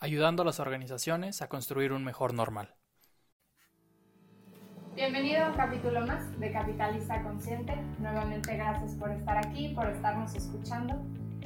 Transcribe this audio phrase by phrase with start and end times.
[0.00, 2.72] Ayudando a las organizaciones a construir un mejor normal.
[4.94, 7.74] Bienvenido a un capítulo más de Capitalista Consciente.
[7.98, 10.94] Nuevamente gracias por estar aquí, por estarnos escuchando.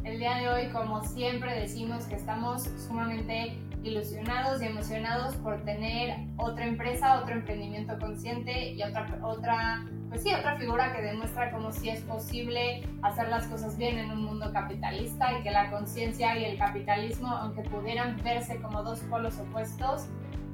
[0.05, 6.17] El día de hoy, como siempre, decimos que estamos sumamente ilusionados y emocionados por tener
[6.37, 11.73] otra empresa, otro emprendimiento consciente y otra, otra, pues sí, otra figura que demuestra cómo
[11.73, 16.39] sí es posible hacer las cosas bien en un mundo capitalista y que la conciencia
[16.39, 20.09] y el capitalismo, aunque pudieran verse como dos polos opuestos,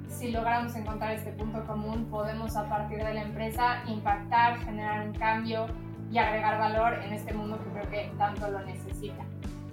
[0.09, 5.15] si logramos encontrar este punto común, podemos a partir de la empresa impactar, generar un
[5.15, 5.67] cambio
[6.11, 9.25] y agregar valor en este mundo que creo que tanto lo necesita.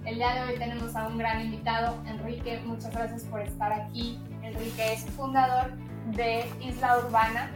[0.06, 2.60] El día de hoy tenemos a un gran invitado, Enrique.
[2.64, 4.20] Muchas gracias por estar aquí.
[4.44, 5.72] Enrique es fundador
[6.12, 7.50] de Isla Urbana,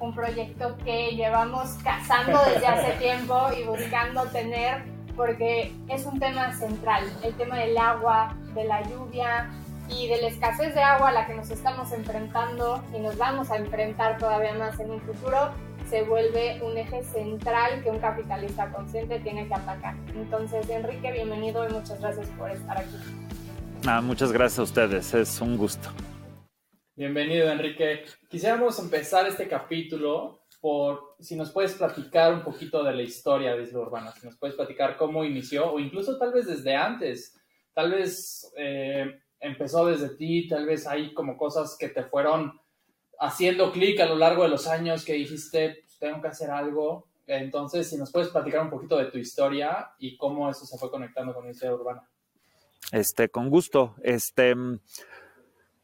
[0.00, 4.84] un proyecto que llevamos cazando desde hace tiempo y buscando tener
[5.16, 9.48] porque es un tema central, el tema del agua, de la lluvia,
[9.88, 13.50] y de la escasez de agua a la que nos estamos enfrentando y nos vamos
[13.50, 15.50] a enfrentar todavía más en un futuro,
[15.94, 19.94] se vuelve un eje central que un capitalista consciente tiene que atacar.
[20.16, 22.96] Entonces, Enrique, bienvenido y muchas gracias por estar aquí.
[23.86, 25.88] Ah, muchas gracias a ustedes, es un gusto.
[26.96, 28.06] Bienvenido, Enrique.
[28.28, 33.62] Quisiéramos empezar este capítulo por si nos puedes platicar un poquito de la historia de
[33.62, 37.40] Isla Urbana, si nos puedes platicar cómo inició o incluso tal vez desde antes,
[37.72, 42.58] tal vez eh, empezó desde ti, tal vez hay como cosas que te fueron
[43.18, 47.06] haciendo clic a lo largo de los años que dijiste, tengo que hacer algo.
[47.26, 50.90] Entonces, si nos puedes platicar un poquito de tu historia y cómo eso se fue
[50.90, 52.08] conectando con la historia urbana.
[52.92, 53.94] Este, con gusto.
[54.02, 54.54] Este,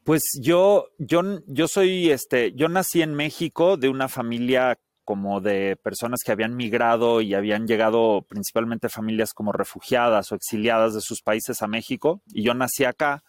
[0.03, 5.75] pues yo, yo, yo soy, este, yo nací en México de una familia como de
[5.77, 11.23] personas que habían migrado y habían llegado principalmente familias como refugiadas o exiliadas de sus
[11.23, 12.21] países a México.
[12.27, 13.23] Y yo nací acá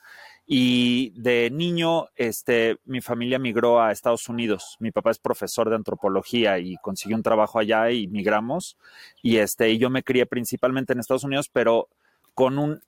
[0.55, 4.77] y de niño, este, mi familia migró a Estados Unidos.
[4.81, 8.77] Mi papá es profesor de antropología y consiguió un trabajo allá y migramos.
[9.23, 11.89] Y este, y yo me crié principalmente en Estados Unidos, pero
[12.35, 12.83] con un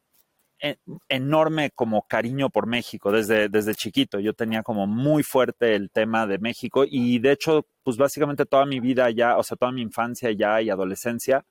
[0.60, 0.76] e,
[1.08, 4.20] enorme como cariño por México desde, desde chiquito.
[4.20, 8.66] Yo tenía como muy fuerte el tema de México y de hecho, pues básicamente toda
[8.66, 11.46] mi vida ya, o sea, toda mi infancia ya y adolescencia,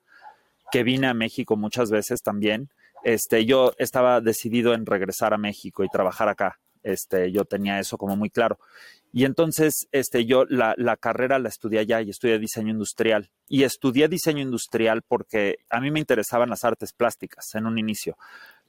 [0.70, 2.70] que vine a México muchas veces también,
[3.04, 6.58] este, yo estaba decidido en regresar a México y trabajar acá.
[6.82, 8.58] Este, yo tenía eso como muy claro.
[9.12, 13.30] Y entonces, este, yo la, la, carrera la estudié allá y estudié diseño industrial.
[13.48, 18.16] Y estudié diseño industrial porque a mí me interesaban las artes plásticas en un inicio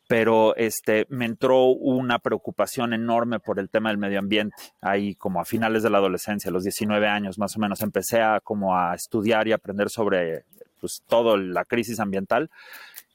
[0.07, 4.56] pero este, me entró una preocupación enorme por el tema del medio ambiente.
[4.81, 8.22] Ahí como a finales de la adolescencia, a los 19 años más o menos, empecé
[8.22, 10.45] a como a estudiar y aprender sobre
[10.79, 12.50] pues todo la crisis ambiental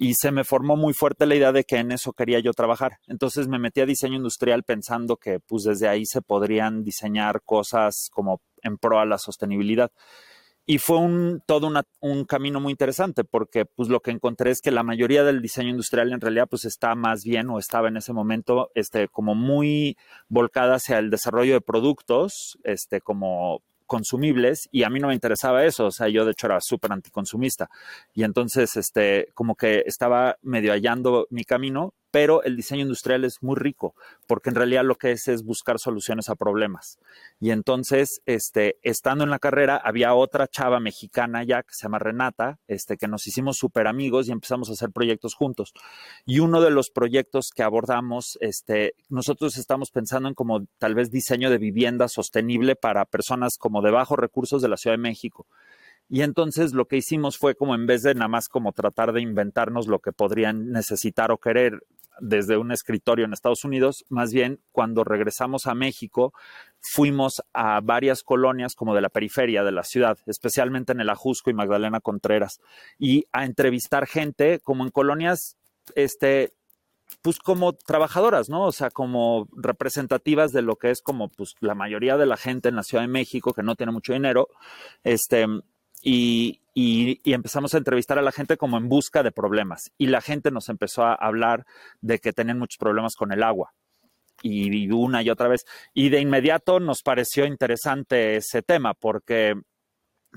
[0.03, 2.93] y se me formó muy fuerte la idea de que en eso quería yo trabajar.
[3.07, 8.09] Entonces me metí a diseño industrial pensando que pues desde ahí se podrían diseñar cosas
[8.11, 9.93] como en pro a la sostenibilidad.
[10.65, 10.97] Y fue
[11.45, 15.43] todo un camino muy interesante porque pues lo que encontré es que la mayoría del
[15.43, 19.35] diseño industrial en realidad pues está más bien o estaba en ese momento este, como
[19.35, 19.99] muy
[20.31, 23.61] volcada hacia el desarrollo de productos este, como
[23.91, 26.93] consumibles y a mí no me interesaba eso, o sea, yo de hecho era súper
[26.93, 27.69] anticonsumista.
[28.15, 33.43] Y entonces este como que estaba medio hallando mi camino, pero el diseño industrial es
[33.43, 33.95] muy rico
[34.27, 36.99] porque en realidad lo que es es buscar soluciones a problemas.
[37.41, 41.99] Y entonces, este, estando en la carrera, había otra chava mexicana ya que se llama
[41.99, 45.73] Renata, este, que nos hicimos súper amigos y empezamos a hacer proyectos juntos.
[46.27, 51.11] Y uno de los proyectos que abordamos, este, nosotros estamos pensando en como tal vez
[51.11, 55.47] diseño de vivienda sostenible para personas como de bajos recursos de la Ciudad de México.
[56.09, 59.21] Y entonces lo que hicimos fue como en vez de nada más como tratar de
[59.21, 61.85] inventarnos lo que podrían necesitar o querer
[62.21, 66.33] desde un escritorio en Estados Unidos, más bien cuando regresamos a México
[66.81, 71.51] fuimos a varias colonias como de la periferia de la ciudad, especialmente en el Ajusco
[71.51, 72.61] y Magdalena Contreras,
[72.99, 75.57] y a entrevistar gente como en colonias,
[75.95, 76.53] este,
[77.23, 78.65] pues como trabajadoras, ¿no?
[78.65, 82.69] O sea, como representativas de lo que es como pues la mayoría de la gente
[82.69, 84.49] en la Ciudad de México que no tiene mucho dinero,
[85.05, 85.47] este,
[86.03, 89.91] y, y, empezamos a entrevistar a la gente como en busca de problemas.
[89.99, 91.65] Y la gente nos empezó a hablar
[92.01, 93.73] de que tenían muchos problemas con el agua.
[94.43, 95.67] y una y otra vez.
[95.93, 99.55] Y de inmediato nos pareció interesante ese tema porque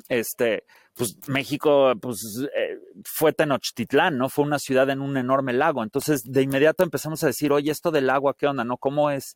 [0.09, 4.29] este, pues México pues, eh, fue Tenochtitlán, ¿no?
[4.29, 5.83] Fue una ciudad en un enorme lago.
[5.83, 8.63] Entonces, de inmediato empezamos a decir, oye, esto del agua, ¿qué onda?
[8.63, 8.77] ¿No?
[8.77, 9.35] ¿Cómo es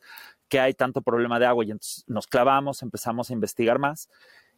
[0.50, 1.66] que hay tanto problema de agua?
[1.66, 4.10] Y entonces nos clavamos, empezamos a investigar más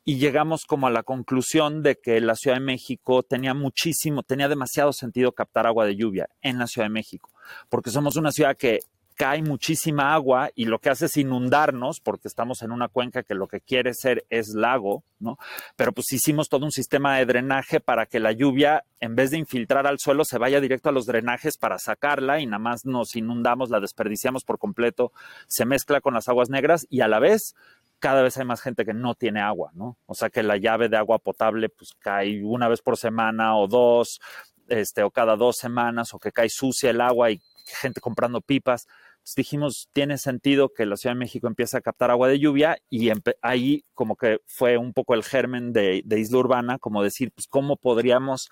[0.09, 4.49] y llegamos como a la conclusión de que la Ciudad de México tenía muchísimo, tenía
[4.49, 7.29] demasiado sentido captar agua de lluvia en la Ciudad de México,
[7.69, 8.79] porque somos una ciudad que
[9.19, 13.35] cae muchísima agua y lo que hace es inundarnos porque estamos en una cuenca que
[13.35, 15.37] lo que quiere ser es lago, ¿no?
[15.75, 19.37] Pero pues hicimos todo un sistema de drenaje para que la lluvia, en vez de
[19.37, 23.15] infiltrar al suelo, se vaya directo a los drenajes para sacarla y nada más nos
[23.17, 25.11] inundamos, la desperdiciamos por completo,
[25.47, 27.55] se mezcla con las aguas negras y a la vez
[27.99, 29.97] cada vez hay más gente que no tiene agua, ¿no?
[30.05, 33.67] O sea que la llave de agua potable pues cae una vez por semana o
[33.67, 34.19] dos,
[34.67, 38.87] este, o cada dos semanas, o que cae sucia el agua y gente comprando pipas
[39.35, 43.11] dijimos, tiene sentido que la Ciudad de México empiece a captar agua de lluvia y
[43.41, 47.77] ahí como que fue un poco el germen de, Isla Urbana, como decir, pues cómo
[47.77, 48.49] podríamos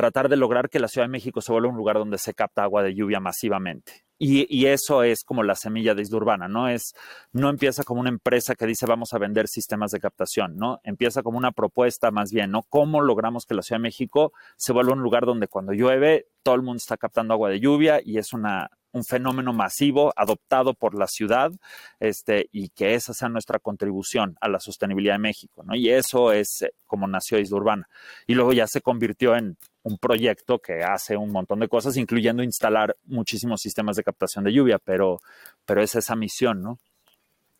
[0.00, 2.62] tratar de lograr que la Ciudad de México se vuelva un lugar donde se capta
[2.62, 4.06] agua de lluvia masivamente.
[4.18, 6.68] Y, eso es como la semilla de Isla Urbana, ¿no?
[6.68, 6.94] Es,
[7.32, 10.80] no empieza como una empresa que dice vamos a vender sistemas de captación, ¿no?
[10.84, 12.62] Empieza como una propuesta más bien, ¿no?
[12.68, 16.54] ¿Cómo logramos que la Ciudad de México se vuelva un lugar donde cuando llueve todo
[16.54, 20.94] el mundo está captando agua de lluvia y es una, un fenómeno masivo adoptado por
[20.94, 21.52] la ciudad
[21.98, 25.62] este, y que esa sea nuestra contribución a la sostenibilidad de México.
[25.64, 25.74] ¿no?
[25.74, 27.88] Y eso es eh, como nació Isla Urbana.
[28.26, 32.42] Y luego ya se convirtió en un proyecto que hace un montón de cosas, incluyendo
[32.42, 35.20] instalar muchísimos sistemas de captación de lluvia, pero,
[35.64, 36.78] pero es esa misión, ¿no?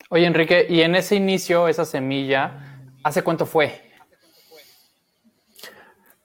[0.09, 3.91] Oye, Enrique, y en ese inicio, esa semilla, ¿hace cuánto fue?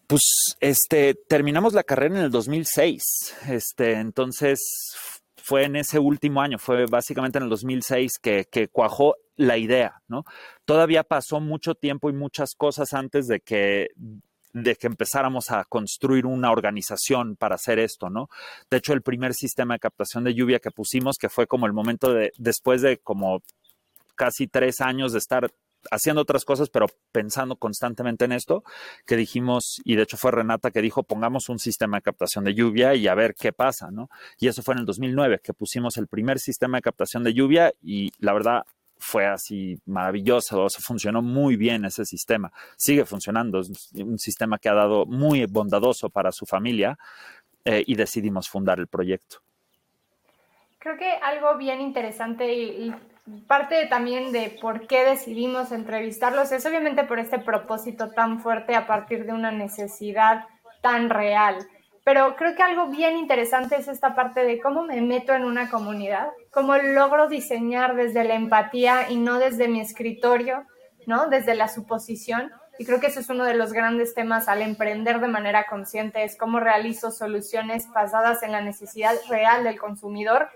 [0.07, 3.03] Pues este, terminamos la carrera en el 2006.
[3.49, 4.95] Este, entonces
[5.37, 10.03] fue en ese último año, fue básicamente en el 2006 que, que cuajó la idea,
[10.09, 10.25] ¿no?
[10.65, 13.89] Todavía pasó mucho tiempo y muchas cosas antes de que
[14.63, 18.31] de que empezáramos a construir una organización para hacer esto, ¿no?
[18.71, 21.75] De hecho, el primer sistema de captación de lluvia que pusimos, que fue como el
[21.75, 23.43] momento de, después de como
[24.15, 25.51] casi tres años de estar
[25.91, 28.65] haciendo otras cosas, pero pensando constantemente en esto,
[29.07, 32.55] que dijimos, y de hecho fue Renata que dijo, pongamos un sistema de captación de
[32.55, 34.09] lluvia y a ver qué pasa, ¿no?
[34.39, 37.75] Y eso fue en el 2009, que pusimos el primer sistema de captación de lluvia
[37.83, 38.65] y la verdad
[38.99, 44.69] fue así maravilloso, o funcionó muy bien ese sistema, sigue funcionando, es un sistema que
[44.69, 46.99] ha dado muy bondadoso para su familia
[47.65, 49.39] eh, y decidimos fundar el proyecto.
[50.79, 52.95] Creo que algo bien interesante y
[53.47, 58.87] parte también de por qué decidimos entrevistarlos es obviamente por este propósito tan fuerte a
[58.87, 60.47] partir de una necesidad
[60.81, 61.67] tan real.
[62.07, 65.69] Pero creo que algo bien interesante es esta parte de cómo me meto en una
[65.69, 70.63] comunidad, cómo logro diseñar desde la empatía y no desde mi escritorio,
[71.07, 71.29] ¿no?
[71.29, 72.53] Desde la suposición.
[72.79, 76.23] Y creo que ese es uno de los grandes temas al emprender de manera consciente,
[76.23, 80.49] es cómo realizo soluciones basadas en la necesidad real del consumidor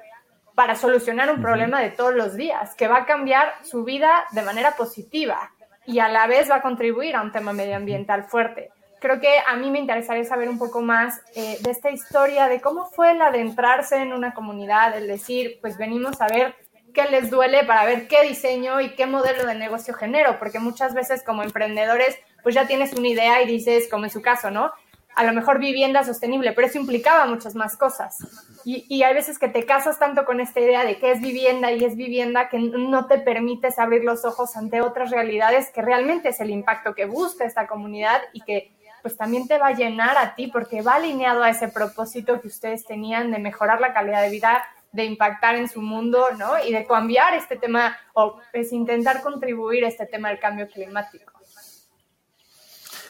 [0.54, 4.42] para solucionar un problema de todos los días, que va a cambiar su vida de
[4.42, 5.50] manera positiva
[5.84, 8.70] y a la vez va a contribuir a un tema medioambiental fuerte.
[9.00, 12.60] Creo que a mí me interesaría saber un poco más eh, de esta historia, de
[12.60, 16.54] cómo fue el adentrarse en una comunidad, el decir, pues venimos a ver
[16.92, 20.92] qué les duele para ver qué diseño y qué modelo de negocio genero, porque muchas
[20.92, 24.70] veces como emprendedores, pues ya tienes una idea y dices, como en su caso, ¿no?
[25.16, 28.18] a lo mejor vivienda sostenible, pero eso implicaba muchas más cosas.
[28.64, 31.72] Y, y, hay veces que te casas tanto con esta idea de qué es vivienda
[31.72, 36.28] y es vivienda que no te permites abrir los ojos ante otras realidades que realmente
[36.28, 38.70] es el impacto que busca esta comunidad y que
[39.02, 42.48] pues también te va a llenar a ti porque va alineado a ese propósito que
[42.48, 46.52] ustedes tenían de mejorar la calidad de vida, de impactar en su mundo, ¿no?
[46.64, 51.32] Y de cambiar este tema o pues intentar contribuir a este tema del cambio climático.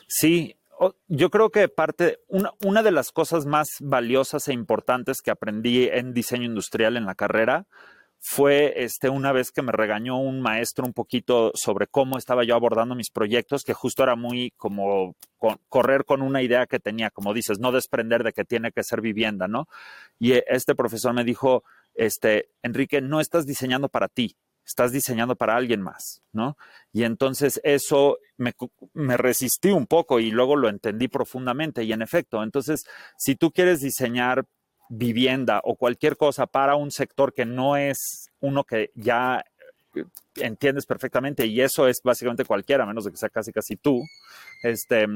[0.07, 0.57] Sí,
[1.09, 5.89] yo creo que parte, una, una, de las cosas más valiosas e importantes que aprendí
[5.89, 7.67] en diseño industrial en la carrera
[8.23, 12.55] fue este, una vez que me regañó un maestro un poquito sobre cómo estaba yo
[12.55, 15.17] abordando mis proyectos, que justo era muy como
[15.71, 19.01] correr con una idea que tenía, como dices, no desprender de que tiene que ser
[19.01, 19.69] vivienda, ¿no?
[20.19, 24.37] Y este profesor me dijo, este, Enrique, no estás diseñando para ti,
[24.67, 26.59] estás diseñando para alguien más, ¿no?
[26.93, 28.55] Y entonces eso me,
[29.17, 32.85] resistí un poco y luego lo entendí profundamente y en efecto, entonces
[33.17, 34.45] si tú quieres diseñar
[34.91, 39.43] vivienda o cualquier cosa para un sector que no es uno que ya
[39.95, 40.05] eh,
[40.37, 44.03] entiendes perfectamente y eso es básicamente cualquiera, a menos de que sea casi casi tú,
[44.65, 45.07] este,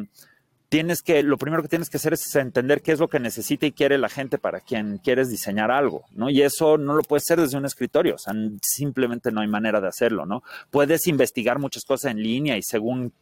[0.68, 3.66] tienes que, lo primero que tienes que hacer es entender qué es lo que necesita
[3.66, 6.30] y quiere la gente para quien quieres diseñar algo, ¿no?
[6.30, 9.80] Y eso no lo puedes hacer desde un escritorio, o sea, simplemente no hay manera
[9.80, 10.44] de hacerlo, ¿no?
[10.70, 13.12] Puedes investigar muchas cosas en línea y según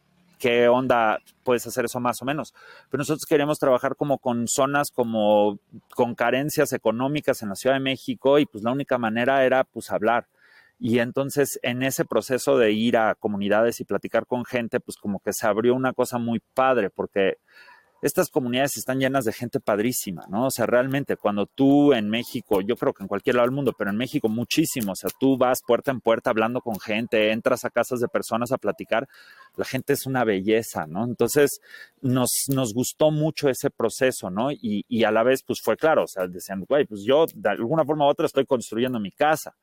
[0.43, 2.53] qué onda puedes hacer eso más o menos.
[2.89, 5.57] Pero nosotros queríamos trabajar como con zonas como
[5.95, 9.89] con carencias económicas en la Ciudad de México y pues la única manera era pues
[9.89, 10.27] hablar.
[10.77, 15.21] Y entonces en ese proceso de ir a comunidades y platicar con gente, pues como
[15.21, 17.37] que se abrió una cosa muy padre, porque
[18.03, 20.47] estas comunidades están llenas de gente padrísima, ¿no?
[20.47, 23.73] O sea, realmente cuando tú en México, yo creo que en cualquier lado del mundo,
[23.77, 27.63] pero en México muchísimo, o sea, tú vas puerta en puerta hablando con gente, entras
[27.63, 29.07] a casas de personas a platicar,
[29.55, 31.05] la gente es una belleza, ¿no?
[31.05, 31.61] Entonces
[32.01, 34.51] nos, nos gustó mucho ese proceso, ¿no?
[34.51, 37.49] Y, y a la vez, pues fue claro, o sea, decían, güey, pues yo de
[37.49, 39.55] alguna forma u otra estoy construyendo mi casa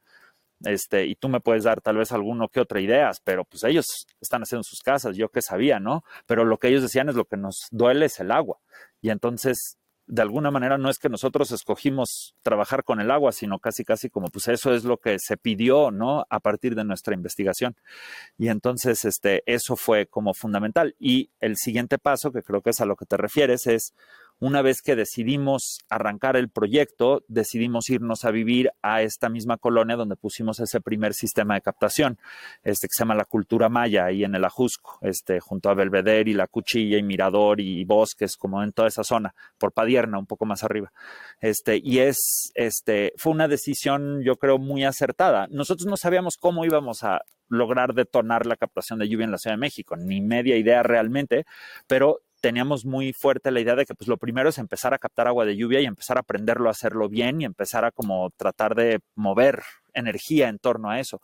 [0.64, 4.07] este, y tú me puedes dar tal vez alguno que otra ideas, pero pues ellos
[4.21, 6.05] están haciendo sus casas, yo que sabía, ¿no?
[6.26, 8.59] Pero lo que ellos decían es lo que nos duele es el agua.
[9.00, 13.59] Y entonces, de alguna manera, no es que nosotros escogimos trabajar con el agua, sino
[13.59, 16.26] casi, casi como, pues eso es lo que se pidió, ¿no?
[16.29, 17.76] A partir de nuestra investigación.
[18.37, 20.95] Y entonces, este, eso fue como fundamental.
[20.99, 23.95] Y el siguiente paso, que creo que es a lo que te refieres, es
[24.41, 29.97] una vez que decidimos arrancar el proyecto, decidimos irnos a vivir a esta misma colonia
[29.97, 32.19] donde pusimos ese primer sistema de captación,
[32.63, 36.31] este que se llama la cultura maya, ahí en el Ajusco, este, junto a Belvedere
[36.31, 40.27] y La Cuchilla y Mirador y Bosques, como en toda esa zona, por Padierna, un
[40.27, 40.91] poco más arriba.
[41.41, 45.49] Este, y es, este, fue una decisión, yo creo, muy acertada.
[45.51, 47.21] Nosotros no sabíamos cómo íbamos a
[47.51, 51.45] lograr detonar la captación de lluvia en la Ciudad de México, ni media idea realmente,
[51.87, 55.29] pero teníamos muy fuerte la idea de que pues lo primero es empezar a captar
[55.29, 58.75] agua de lluvia y empezar a aprenderlo a hacerlo bien y empezar a como tratar
[58.75, 59.63] de mover
[59.95, 61.21] energía en torno a eso.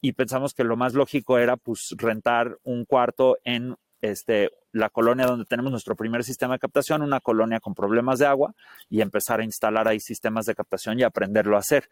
[0.00, 5.26] Y pensamos que lo más lógico era pues rentar un cuarto en este, la colonia
[5.26, 8.54] donde tenemos nuestro primer sistema de captación, una colonia con problemas de agua
[8.88, 11.88] y empezar a instalar ahí sistemas de captación y aprenderlo a hacer.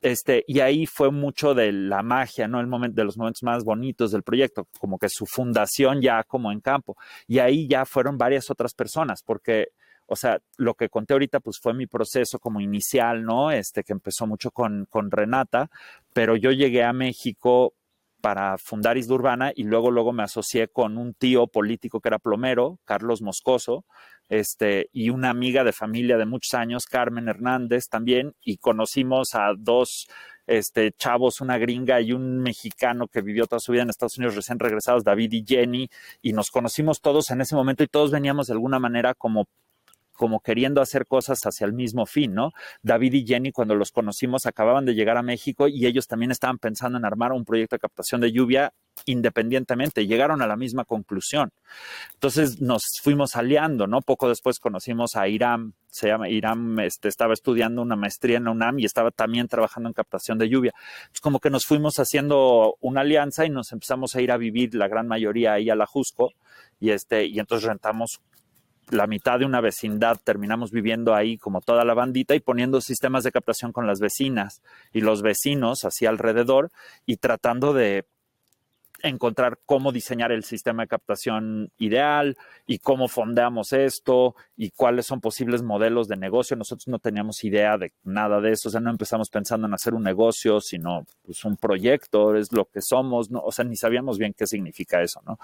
[0.00, 2.60] Este, y ahí fue mucho de la magia, ¿no?
[2.60, 6.52] El momento, de los momentos más bonitos del proyecto, como que su fundación ya como
[6.52, 6.96] en campo.
[7.26, 9.68] Y ahí ya fueron varias otras personas, porque,
[10.06, 13.50] o sea, lo que conté ahorita, pues fue mi proceso como inicial, ¿no?
[13.50, 15.70] Este, que empezó mucho con, con Renata,
[16.12, 17.74] pero yo llegué a México
[18.28, 22.18] para fundar Isla Urbana y luego, luego me asocié con un tío político que era
[22.18, 23.86] plomero, Carlos Moscoso,
[24.28, 29.54] este, y una amiga de familia de muchos años, Carmen Hernández también, y conocimos a
[29.56, 30.08] dos
[30.46, 34.36] este, chavos, una gringa y un mexicano que vivió toda su vida en Estados Unidos
[34.36, 35.88] recién regresados, David y Jenny,
[36.20, 39.46] y nos conocimos todos en ese momento y todos veníamos de alguna manera como
[40.18, 42.52] como queriendo hacer cosas hacia el mismo fin, ¿no?
[42.82, 46.58] David y Jenny, cuando los conocimos, acababan de llegar a México y ellos también estaban
[46.58, 48.72] pensando en armar un proyecto de captación de lluvia
[49.06, 51.52] independientemente, llegaron a la misma conclusión.
[52.14, 54.00] Entonces nos fuimos aliando, ¿no?
[54.00, 58.50] Poco después conocimos a Iram, se llama Iram, este, estaba estudiando una maestría en la
[58.50, 60.72] UNAM y estaba también trabajando en captación de lluvia.
[61.14, 64.74] Es como que nos fuimos haciendo una alianza y nos empezamos a ir a vivir
[64.74, 66.32] la gran mayoría ahí a la Jusco
[66.80, 68.20] y este y entonces rentamos
[68.90, 73.24] la mitad de una vecindad terminamos viviendo ahí como toda la bandita y poniendo sistemas
[73.24, 76.70] de captación con las vecinas y los vecinos así alrededor
[77.06, 78.06] y tratando de
[79.02, 85.20] encontrar cómo diseñar el sistema de captación ideal y cómo fondeamos esto y cuáles son
[85.20, 86.56] posibles modelos de negocio.
[86.56, 89.94] Nosotros no teníamos idea de nada de eso, o sea, no empezamos pensando en hacer
[89.94, 93.40] un negocio, sino pues un proyecto, es lo que somos, ¿no?
[93.40, 95.38] o sea, ni sabíamos bien qué significa eso, ¿no?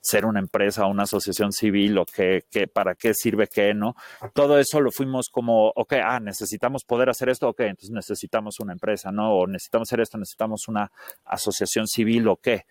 [0.00, 3.94] Ser una empresa, una asociación civil o qué, qué, para qué sirve qué, ¿no?
[4.32, 8.72] Todo eso lo fuimos como, ok, ah, necesitamos poder hacer esto, ok, entonces necesitamos una
[8.72, 9.34] empresa, ¿no?
[9.34, 10.90] O necesitamos hacer esto, necesitamos una
[11.24, 12.64] asociación civil o qué.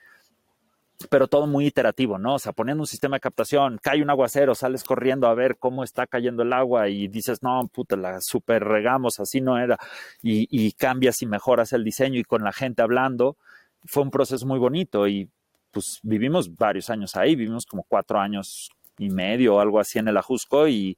[1.09, 2.36] Pero todo muy iterativo, ¿no?
[2.36, 5.86] O sea, poniendo un sistema de captación, cae un aguacero, sales corriendo a ver cómo
[5.86, 9.77] está cayendo el agua y dices, no, puta, la super regamos, así no era.
[10.21, 13.38] Y, y cambias y mejoras el diseño y con la gente hablando.
[13.86, 15.29] Fue un proceso muy bonito y
[15.71, 20.07] pues vivimos varios años ahí, vivimos como cuatro años y medio o algo así en
[20.07, 20.97] el Ajusco y,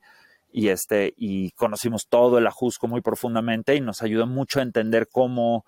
[0.53, 5.65] este, y conocimos todo el Ajusco muy profundamente y nos ayudó mucho a entender cómo,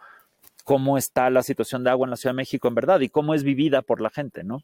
[0.64, 3.34] cómo está la situación de agua en la Ciudad de México en verdad y cómo
[3.34, 4.64] es vivida por la gente, ¿no?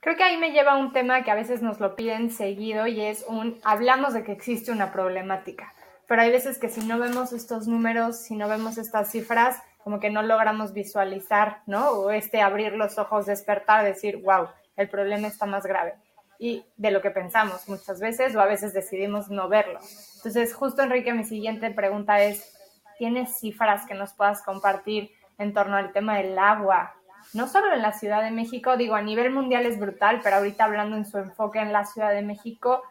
[0.00, 2.86] Creo que ahí me lleva a un tema que a veces nos lo piden seguido
[2.86, 5.74] y es un, hablamos de que existe una problemática,
[6.06, 10.00] pero hay veces que si no vemos estos números, si no vemos estas cifras, como
[10.00, 11.90] que no logramos visualizar, ¿no?
[11.90, 15.94] O este abrir los ojos, despertar, decir, wow, el problema está más grave.
[16.40, 19.78] Y de lo que pensamos muchas veces, o a veces decidimos no verlo.
[20.16, 22.52] Entonces, justo Enrique, mi siguiente pregunta es,
[22.98, 26.92] ¿tienes cifras que nos puedas compartir en torno al tema del agua
[27.32, 30.64] no solo en la Ciudad de México, digo, a nivel mundial es brutal, pero ahorita
[30.64, 32.82] hablando en su enfoque en la Ciudad de México,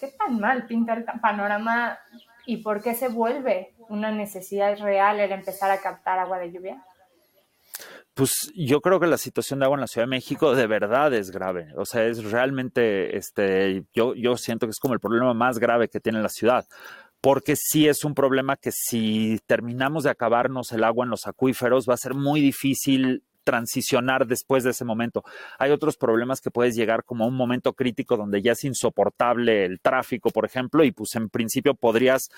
[0.00, 1.96] ¿qué tan mal pinta el panorama
[2.46, 6.84] y por qué se vuelve una necesidad real el empezar a captar agua de lluvia?
[8.14, 11.12] Pues yo creo que la situación de agua en la Ciudad de México de verdad
[11.12, 11.72] es grave.
[11.76, 15.88] O sea, es realmente, este, yo, yo siento que es como el problema más grave
[15.88, 16.64] que tiene la ciudad.
[17.20, 21.88] Porque sí es un problema que si terminamos de acabarnos el agua en los acuíferos,
[21.88, 25.22] va a ser muy difícil transicionar después de ese momento.
[25.58, 29.64] Hay otros problemas que puedes llegar como a un momento crítico donde ya es insoportable
[29.64, 32.30] el tráfico, por ejemplo, y pues en principio podrías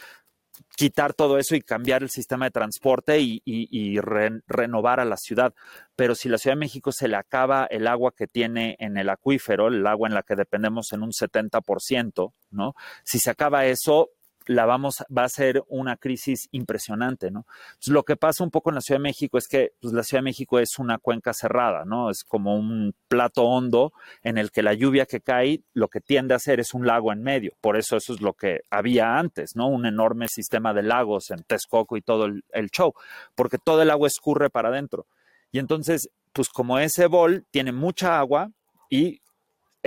[0.76, 4.00] quitar todo eso y cambiar el sistema de transporte y,
[4.46, 5.54] renovar a la ciudad.
[5.94, 9.08] Pero si la Ciudad de México se le acaba el agua que tiene en el
[9.08, 12.74] acuífero, el agua en la que dependemos en un 70%, ¿no?
[13.04, 14.10] Si se acaba eso,
[14.46, 17.46] la vamos, va a ser una crisis impresionante, ¿no?
[17.86, 20.20] lo que pasa un poco en la Ciudad de México es que pues, la Ciudad
[20.20, 22.10] de México es una cuenca cerrada, ¿no?
[22.10, 26.34] Es como un plato hondo en el que la lluvia que cae lo que tiende
[26.34, 27.52] a hacer es un lago en medio.
[27.60, 29.68] Por eso eso es lo que había antes, ¿no?
[29.68, 32.92] Un enorme sistema de lagos en Texcoco y todo el, el show,
[33.34, 35.06] porque todo el agua escurre para adentro.
[35.52, 38.50] Y entonces, pues como ese bol tiene mucha agua
[38.90, 39.20] y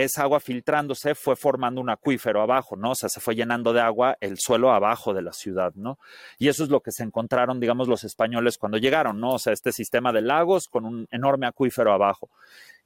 [0.03, 2.91] esa agua filtrándose fue formando un acuífero abajo, ¿no?
[2.91, 5.99] O sea, se fue llenando de agua el suelo abajo de la ciudad, ¿no?
[6.37, 9.31] Y eso es lo que se encontraron, digamos, los españoles cuando llegaron, ¿no?
[9.33, 12.29] O sea, este sistema de lagos con un enorme acuífero abajo.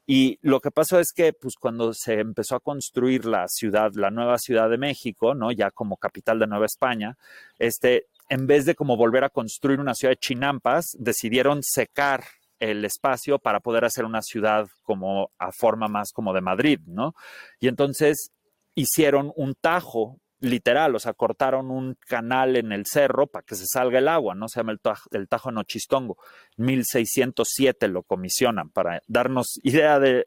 [0.05, 4.10] Y lo que pasó es que, pues, cuando se empezó a construir la ciudad, la
[4.10, 5.51] nueva Ciudad de México, ¿no?
[5.51, 7.15] Ya como capital de Nueva España,
[7.60, 12.24] este, en vez de como volver a construir una ciudad de chinampas, decidieron secar
[12.60, 17.14] el espacio para poder hacer una ciudad como a forma más como de Madrid, ¿no?
[17.60, 18.32] Y entonces
[18.76, 23.66] hicieron un tajo literal, o sea, cortaron un canal en el cerro para que se
[23.66, 24.50] salga el agua, ¿no?
[24.50, 26.18] Se llama el, tajo, el tajo Nochistongo.
[26.58, 30.26] 1607 lo comisionan para darnos idea de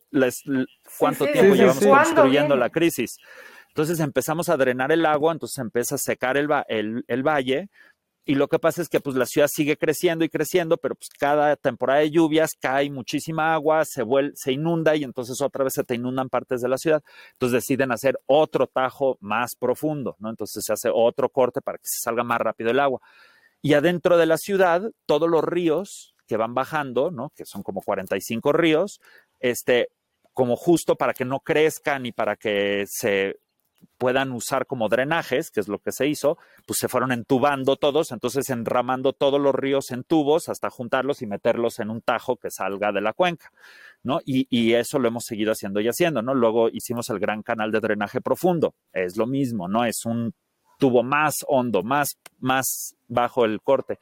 [0.99, 3.19] cuánto tiempo llevamos construyendo la crisis.
[3.69, 7.69] Entonces empezamos a drenar el agua, entonces empieza a secar el, el, el valle,
[8.29, 11.11] y lo que pasa es que pues la ciudad sigue creciendo y creciendo, pero pues
[11.11, 15.75] cada temporada de lluvias cae muchísima agua, se, vuelve, se inunda y entonces otra vez
[15.75, 17.05] se te inundan partes de la ciudad.
[17.35, 20.29] Entonces deciden hacer otro tajo más profundo, ¿no?
[20.29, 23.01] Entonces se hace otro corte para que se salga más rápido el agua.
[23.63, 27.31] Y adentro de la ciudad, todos los ríos que van bajando, ¿no?
[27.37, 29.01] Que son como 45 ríos,
[29.39, 29.87] este,
[30.33, 33.37] como justo para que no crezcan y para que se
[33.99, 38.13] puedan usar como drenajes, que es lo que se hizo, pues se fueron entubando todos,
[38.13, 42.51] entonces enramando todos los ríos en tubos hasta juntarlos y meterlos en un tajo que
[42.51, 43.51] salga de la cuenca,
[44.03, 44.21] ¿no?
[44.25, 46.35] Y, y, eso lo hemos seguido haciendo y haciendo, ¿no?
[46.35, 49.85] Luego hicimos el gran canal de drenaje profundo, es lo mismo, ¿no?
[49.85, 50.35] Es un
[50.79, 53.99] tubo más hondo, más, más bajo el corte.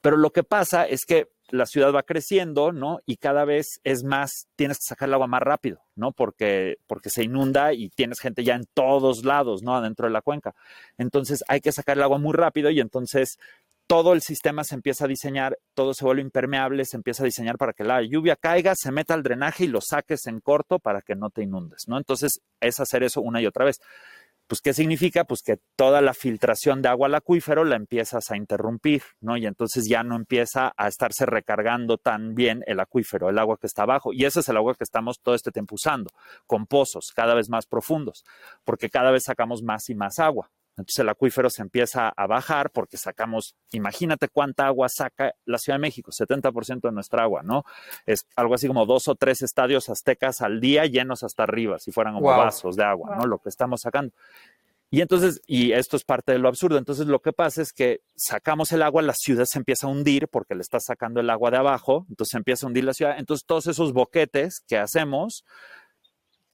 [0.00, 3.00] Pero lo que pasa es que la ciudad va creciendo, ¿no?
[3.06, 6.12] Y cada vez es más, tienes que sacar el agua más rápido, ¿no?
[6.12, 9.74] Porque, porque se inunda y tienes gente ya en todos lados, ¿no?
[9.74, 10.54] Adentro de la cuenca.
[10.98, 13.38] Entonces hay que sacar el agua muy rápido y entonces
[13.90, 17.58] todo el sistema se empieza a diseñar, todo se vuelve impermeable, se empieza a diseñar
[17.58, 21.02] para que la lluvia caiga, se meta al drenaje y lo saques en corto para
[21.02, 21.98] que no te inundes, ¿no?
[21.98, 23.80] Entonces es hacer eso una y otra vez.
[24.50, 25.22] Pues, ¿qué significa?
[25.22, 29.36] Pues que toda la filtración de agua al acuífero la empiezas a interrumpir, ¿no?
[29.36, 33.68] Y entonces ya no empieza a estarse recargando tan bien el acuífero, el agua que
[33.68, 34.12] está abajo.
[34.12, 36.10] Y ese es el agua que estamos todo este tiempo usando,
[36.48, 38.24] con pozos cada vez más profundos,
[38.64, 40.50] porque cada vez sacamos más y más agua.
[40.80, 45.78] Entonces el acuífero se empieza a bajar porque sacamos, imagínate cuánta agua saca la Ciudad
[45.78, 47.64] de México, 70% de nuestra agua, ¿no?
[48.06, 51.92] Es algo así como dos o tres estadios aztecas al día llenos hasta arriba, si
[51.92, 53.26] fueran como vasos de agua, ¿no?
[53.26, 54.12] Lo que estamos sacando.
[54.92, 58.00] Y entonces, y esto es parte de lo absurdo, entonces lo que pasa es que
[58.16, 61.52] sacamos el agua, la ciudad se empieza a hundir porque le está sacando el agua
[61.52, 65.44] de abajo, entonces se empieza a hundir la ciudad, entonces todos esos boquetes que hacemos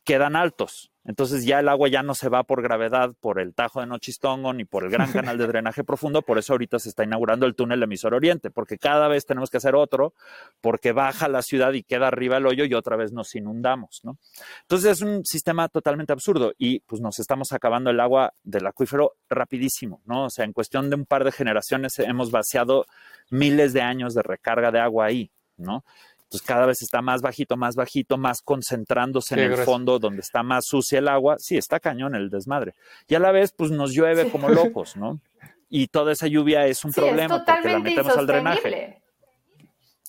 [0.05, 0.91] quedan altos.
[1.07, 4.53] Entonces ya el agua ya no se va por gravedad por el Tajo de Nochistongo
[4.53, 7.55] ni por el gran canal de drenaje profundo, por eso ahorita se está inaugurando el
[7.55, 10.15] túnel emisor oriente, porque cada vez tenemos que hacer otro,
[10.61, 14.19] porque baja la ciudad y queda arriba el hoyo y otra vez nos inundamos, ¿no?
[14.63, 19.15] Entonces es un sistema totalmente absurdo y pues nos estamos acabando el agua del acuífero
[19.29, 20.25] rapidísimo, ¿no?
[20.25, 22.87] O sea, en cuestión de un par de generaciones hemos vaciado
[23.31, 25.85] miles de años de recarga de agua ahí, ¿no?
[26.31, 30.43] Pues cada vez está más bajito, más bajito, más concentrándose en el fondo donde está
[30.43, 31.37] más sucia el agua.
[31.39, 32.75] Sí, está cañón el desmadre.
[33.07, 35.21] Y a la vez, pues nos llueve como locos, ¿no?
[35.69, 39.03] Y toda esa lluvia es un problema porque la metemos al drenaje.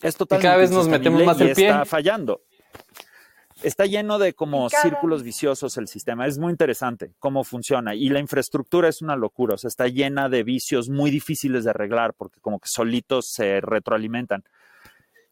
[0.01, 1.69] Es totalmente y cada vez nos metemos más el pie.
[1.69, 2.41] Está fallando.
[3.63, 6.27] Está lleno de como círculos viciosos el sistema.
[6.27, 7.95] Es muy interesante cómo funciona.
[7.95, 9.55] Y la infraestructura es una locura.
[9.55, 13.59] O sea, está llena de vicios muy difíciles de arreglar porque como que solitos se
[13.61, 14.43] retroalimentan.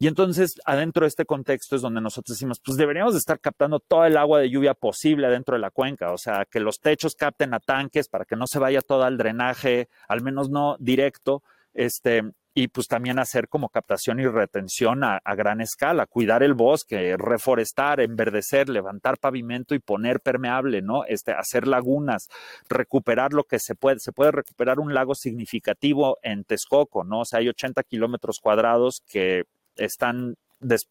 [0.05, 3.79] Y entonces, adentro de este contexto es donde nosotros decimos, pues deberíamos de estar captando
[3.79, 7.15] toda el agua de lluvia posible adentro de la cuenca, o sea, que los techos
[7.15, 11.41] capten a tanques para que no se vaya todo al drenaje, al menos no directo,
[11.73, 12.21] este,
[12.53, 17.99] y pues también hacer como captación y retención a, gran escala, cuidar el bosque, reforestar,
[17.99, 21.03] enverdecer, levantar pavimento y poner permeable, ¿no?
[21.05, 22.29] Este, hacer lagunas,
[22.69, 27.21] recuperar lo que se puede, se puede recuperar un lago significativo en Texcoco, ¿no?
[27.21, 29.45] O sea, hay 80 kilómetros cuadrados que
[29.77, 30.35] están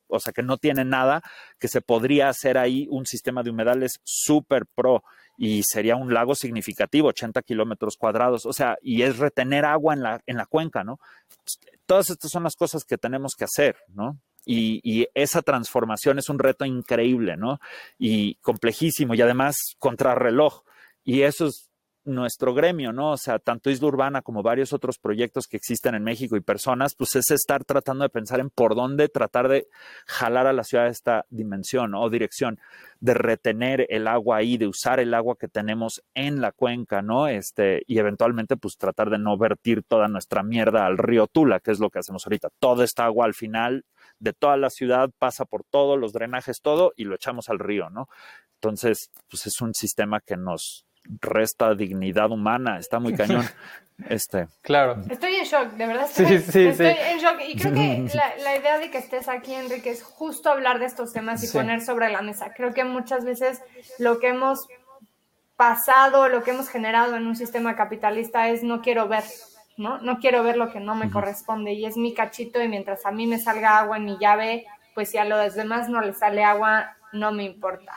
[0.08, 1.22] o sea, que no tienen nada,
[1.58, 5.02] que se podría hacer ahí un sistema de humedales súper pro
[5.36, 10.02] y sería un lago significativo, 80 kilómetros cuadrados, o sea, y es retener agua en
[10.02, 11.00] la, en la cuenca, ¿no?
[11.86, 14.18] Todas estas son las cosas que tenemos que hacer, ¿no?
[14.46, 17.58] Y, y, esa transformación es un reto increíble, ¿no?
[17.98, 20.62] Y complejísimo y además contrarreloj.
[21.02, 21.70] Y eso es
[22.04, 23.12] nuestro gremio, ¿no?
[23.12, 26.94] O sea, tanto Isla Urbana como varios otros proyectos que existen en México y personas,
[26.94, 29.68] pues es estar tratando de pensar en por dónde tratar de
[30.06, 32.58] jalar a la ciudad esta dimensión o dirección,
[33.00, 37.28] de retener el agua ahí, de usar el agua que tenemos en la cuenca, ¿no?
[37.28, 41.70] Este, y eventualmente, pues tratar de no vertir toda nuestra mierda al río Tula, que
[41.70, 42.48] es lo que hacemos ahorita.
[42.58, 43.84] Toda esta agua al final
[44.18, 47.90] de toda la ciudad pasa por todos los drenajes, todo, y lo echamos al río,
[47.90, 48.08] ¿no?
[48.54, 50.86] Entonces, pues es un sistema que nos,
[51.20, 53.44] resta dignidad humana, está muy cañón.
[54.08, 54.48] Este.
[54.62, 55.02] Claro.
[55.08, 56.06] Estoy en shock, de verdad.
[56.06, 57.40] Estoy, en shock.
[57.46, 58.10] Y creo que
[58.42, 61.80] la, idea de que estés aquí, Enrique, es justo hablar de estos temas y poner
[61.80, 62.52] sobre la mesa.
[62.54, 63.62] Creo que muchas veces
[63.98, 64.66] lo que hemos
[65.56, 69.22] pasado, lo que hemos generado en un sistema capitalista es no quiero ver,
[69.76, 69.98] ¿no?
[69.98, 73.12] No quiero ver lo que no me corresponde y es mi cachito y mientras a
[73.12, 76.42] mí me salga agua en mi llave, pues si a los demás no les sale
[76.42, 77.92] agua, no me importa.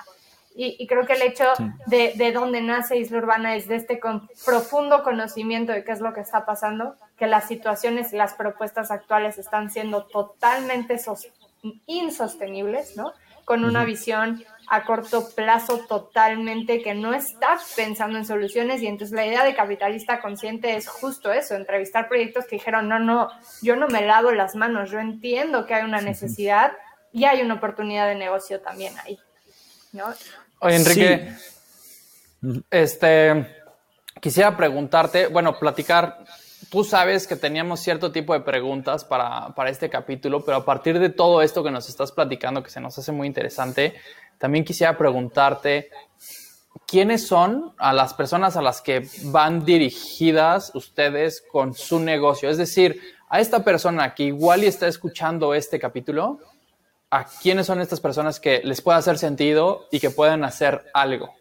[0.59, 1.45] Y, creo que el hecho
[1.85, 3.99] de, de dónde nace Isla Urbana es de este
[4.43, 8.89] profundo conocimiento de qué es lo que está pasando, que las situaciones y las propuestas
[8.89, 10.99] actuales están siendo totalmente
[11.85, 13.13] insostenibles, ¿no?
[13.45, 19.15] Con una visión a corto plazo totalmente que no está pensando en soluciones y entonces
[19.15, 23.29] la idea de capitalista consciente es justo eso, entrevistar proyectos que dijeron, no, no,
[23.61, 26.71] yo no me lavo las manos, yo entiendo que hay una necesidad
[27.11, 29.19] y hay una oportunidad de negocio también ahí.
[29.93, 30.13] ¿no?
[30.59, 31.33] Oye, Enrique,
[32.71, 33.47] este,
[34.19, 36.25] quisiera preguntarte, bueno, platicar,
[36.69, 40.99] tú sabes que teníamos cierto tipo de preguntas para, para, este capítulo, pero a partir
[40.99, 43.95] de todo esto que nos estás platicando, que se nos hace muy interesante,
[44.37, 45.89] también quisiera preguntarte,
[46.87, 52.49] ¿quiénes son a las personas a las que van dirigidas ustedes con su negocio?
[52.49, 56.39] Es decir, a esta persona que igual y está escuchando este capítulo,
[57.09, 61.33] a quiénes son estas personas que les pueda hacer sentido y que puedan hacer algo.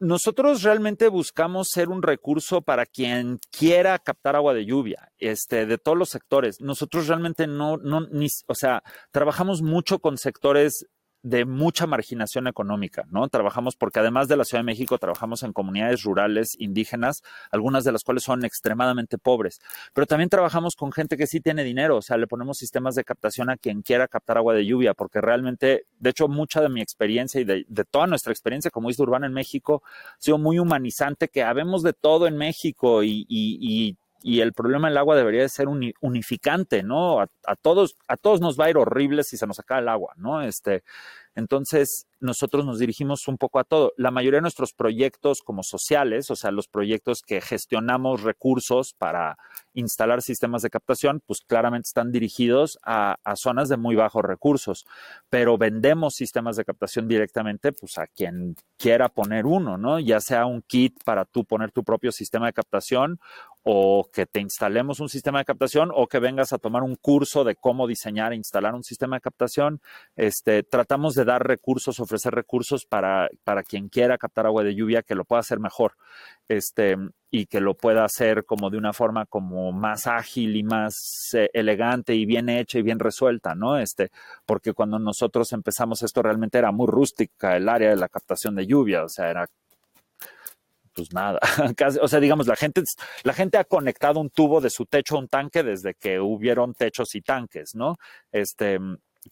[0.00, 5.76] Nosotros realmente buscamos ser un recurso para quien quiera captar agua de lluvia, este, de
[5.76, 6.62] todos los sectores.
[6.62, 8.06] Nosotros realmente no, no,
[8.46, 10.86] o sea, trabajamos mucho con sectores
[11.22, 13.28] de mucha marginación económica, ¿no?
[13.28, 17.92] Trabajamos porque además de la Ciudad de México, trabajamos en comunidades rurales indígenas, algunas de
[17.92, 19.60] las cuales son extremadamente pobres,
[19.92, 23.04] pero también trabajamos con gente que sí tiene dinero, o sea, le ponemos sistemas de
[23.04, 26.80] captación a quien quiera captar agua de lluvia, porque realmente, de hecho, mucha de mi
[26.80, 31.28] experiencia y de, toda nuestra experiencia como isla urbana en México ha sido muy humanizante,
[31.28, 35.48] que habemos de todo en México y, y, y el problema del agua debería de
[35.48, 35.66] ser
[36.00, 37.20] unificante, ¿no?
[37.20, 39.88] A, a, todos, a todos nos va a ir horrible si se nos acaba el
[39.88, 40.42] agua, ¿no?
[40.42, 40.82] Este,
[41.36, 43.92] entonces, nosotros nos dirigimos un poco a todo.
[43.96, 49.38] La mayoría de nuestros proyectos como sociales, o sea, los proyectos que gestionamos recursos para
[49.72, 54.86] instalar sistemas de captación, pues claramente están dirigidos a, zonas de muy bajos recursos,
[55.30, 60.00] pero vendemos sistemas de captación directamente pues a quien quiera poner uno, ¿no?
[60.00, 63.20] Ya sea un kit para tú poner tu propio sistema de captación
[63.62, 67.44] o que te instalemos un sistema de captación o que vengas a tomar un curso
[67.44, 69.80] de cómo diseñar e instalar un sistema de captación.
[70.16, 75.02] Este, tratamos de dar recursos, ofrecer recursos para, para quien quiera captar agua de lluvia
[75.02, 75.94] que lo pueda hacer mejor.
[76.48, 76.96] Este,
[77.30, 81.48] y que lo pueda hacer como de una forma como más ágil y más eh,
[81.52, 83.78] elegante y bien hecha y bien resuelta, ¿no?
[83.78, 84.10] Este,
[84.46, 88.66] porque cuando nosotros empezamos esto realmente era muy rústica el área de la captación de
[88.66, 89.48] lluvia, o sea, era
[90.94, 91.38] pues nada,
[92.02, 92.82] o sea, digamos, la gente,
[93.22, 96.74] la gente ha conectado un tubo de su techo a un tanque desde que hubieron
[96.74, 97.96] techos y tanques, ¿no?
[98.32, 98.78] Este,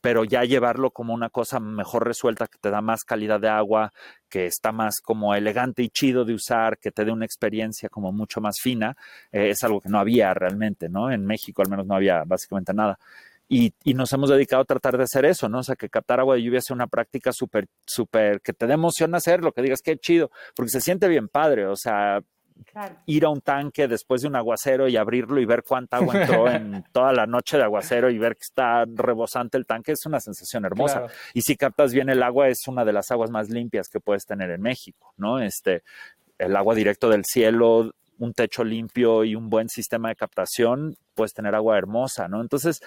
[0.00, 3.92] pero ya llevarlo como una cosa mejor resuelta, que te da más calidad de agua,
[4.28, 8.12] que está más como elegante y chido de usar, que te dé una experiencia como
[8.12, 8.96] mucho más fina,
[9.32, 11.10] eh, es algo que no había realmente, ¿no?
[11.10, 12.98] En México al menos no había básicamente nada.
[13.48, 15.60] Y, y, nos hemos dedicado a tratar de hacer eso, ¿no?
[15.60, 18.74] O sea, que captar agua de lluvia sea una práctica súper, súper, que te dé
[18.74, 22.20] emoción hacerlo, que digas qué chido, porque se siente bien padre, o sea,
[23.06, 26.50] ir a un tanque después de un aguacero y abrirlo y ver cuánta agua entró
[26.50, 30.20] en toda la noche de aguacero y ver que está rebosante el tanque es una
[30.20, 31.06] sensación hermosa.
[31.34, 34.24] Y si captas bien el agua, es una de las aguas más limpias que puedes
[34.26, 35.40] tener en México, ¿no?
[35.40, 35.82] Este,
[36.38, 41.32] el agua directo del cielo, un techo limpio y un buen sistema de captación, puedes
[41.32, 42.40] tener agua hermosa, ¿no?
[42.40, 42.80] Entonces,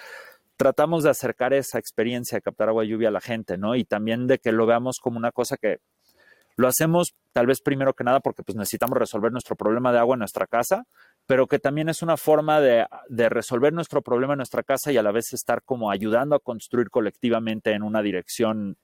[0.56, 3.74] tratamos de acercar esa experiencia de captar agua lluvia a la gente, ¿no?
[3.74, 5.78] Y también de que lo veamos como una cosa que
[6.56, 10.16] lo hacemos tal vez primero que nada porque pues necesitamos resolver nuestro problema de agua
[10.16, 10.84] en nuestra casa,
[11.26, 14.98] pero que también es una forma de, de, resolver nuestro problema en nuestra casa y
[14.98, 18.76] a la vez estar como ayudando a construir colectivamente en una dirección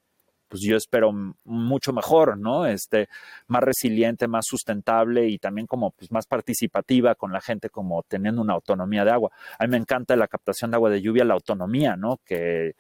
[0.49, 1.13] pues yo espero
[1.45, 2.67] mucho mejor, ¿no?
[2.67, 3.09] Este,
[3.47, 8.43] más resiliente, más sustentable y también como pues, más participativa con la gente, como teniendo
[8.43, 9.31] una autonomía de agua.
[9.59, 12.21] A mí me encanta la captación de agua de lluvia, la autonomía, ¿no?
[12.25, 12.75] Que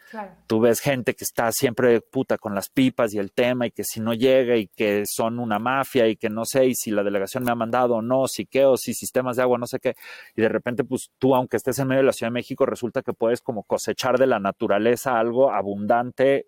[0.46, 3.84] tú ves gente que está siempre puta con las pipas y el tema y que
[3.84, 7.02] si no llega y que son una mafia y que no sé y si la
[7.02, 9.78] delegación me ha mandado o no, si qué o si sistemas de agua, no sé
[9.78, 9.94] qué.
[10.36, 13.02] Y de repente, pues tú, aunque estés en medio de la Ciudad de México, resulta
[13.02, 16.46] que puedes como cosechar de la naturaleza algo abundante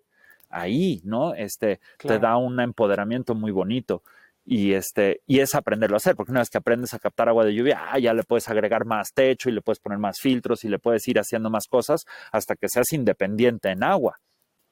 [0.51, 1.33] ahí, ¿no?
[1.33, 4.03] Este te da un empoderamiento muy bonito.
[4.43, 7.45] Y, este, y es aprenderlo a hacer, porque una vez que aprendes a captar agua
[7.45, 10.63] de lluvia, ah, ya le puedes agregar más techo y le puedes poner más filtros
[10.63, 14.19] y le puedes ir haciendo más cosas hasta que seas independiente en agua.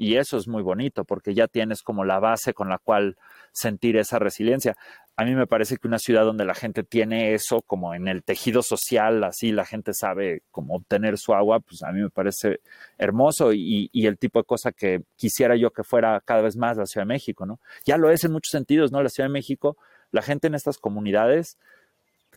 [0.02, 3.18] Y eso es muy bonito porque ya tienes como la base con la cual
[3.52, 4.78] sentir esa resiliencia.
[5.18, 8.24] A mí me parece que una ciudad donde la gente tiene eso como en el
[8.24, 12.62] tejido social, así la gente sabe cómo obtener su agua, pues a mí me parece
[12.98, 16.78] hermoso y, y, el tipo de cosa que quisiera yo que fuera cada vez más
[16.78, 17.60] la Ciudad de México, ¿no?
[17.84, 19.04] Ya lo es en muchos sentidos, ¿no?
[19.04, 19.76] La Ciudad de México,
[20.12, 21.58] la gente en estas comunidades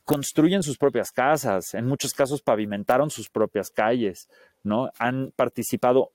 [0.04, 4.28] construyen sus propias casas, en muchos casos pavimentaron sus propias calles,
[4.64, 4.90] ¿no?
[4.98, 6.10] Han participado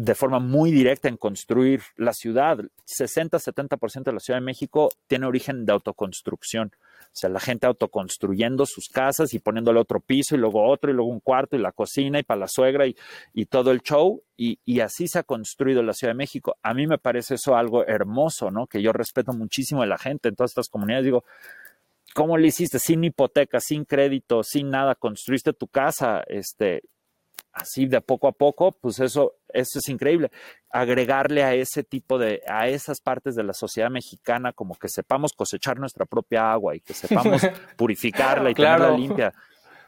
[0.00, 2.58] de forma muy directa en construir la ciudad.
[2.86, 6.70] 60-70% de la Ciudad de México tiene origen de autoconstrucción.
[7.06, 10.94] O sea, la gente autoconstruyendo sus casas y poniéndole otro piso y luego otro y
[10.94, 12.94] luego un cuarto y la cocina y para la suegra y,
[13.34, 14.22] y todo el show.
[14.36, 16.56] Y, y, así se ha construido la Ciudad de México.
[16.62, 18.68] A mí me parece eso algo hermoso, ¿no?
[18.68, 21.06] Que yo respeto muchísimo de la gente en todas estas comunidades.
[21.06, 21.24] Digo,
[22.14, 22.78] ¿cómo le hiciste?
[22.78, 26.82] Sin hipoteca, sin crédito, sin nada, construiste tu casa, este,
[27.60, 30.30] así de poco a poco, pues eso, eso es increíble.
[30.70, 35.32] Agregarle a ese tipo de, a esas partes de la sociedad mexicana, como que sepamos
[35.32, 37.42] cosechar nuestra propia agua y que sepamos
[37.76, 39.32] purificarla y tenerla limpia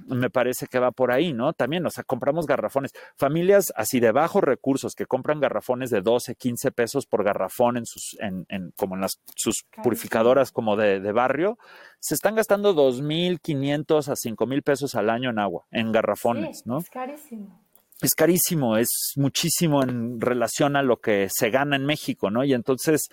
[0.07, 1.53] me parece que va por ahí, ¿no?
[1.53, 2.93] También, o sea, compramos garrafones.
[3.17, 7.87] Familias así de bajos recursos que compran garrafones de 12, 15 pesos por garrafón en
[7.87, 11.59] sus, en, en como en las, sus purificadoras como de, de, barrio,
[11.99, 16.79] se están gastando 2.500 a 5.000 pesos al año en agua, en garrafones, ¿no?
[16.79, 17.61] Es carísimo.
[18.03, 22.45] Es carísimo, es muchísimo en relación a lo que se gana en México, ¿no?
[22.45, 23.11] Y entonces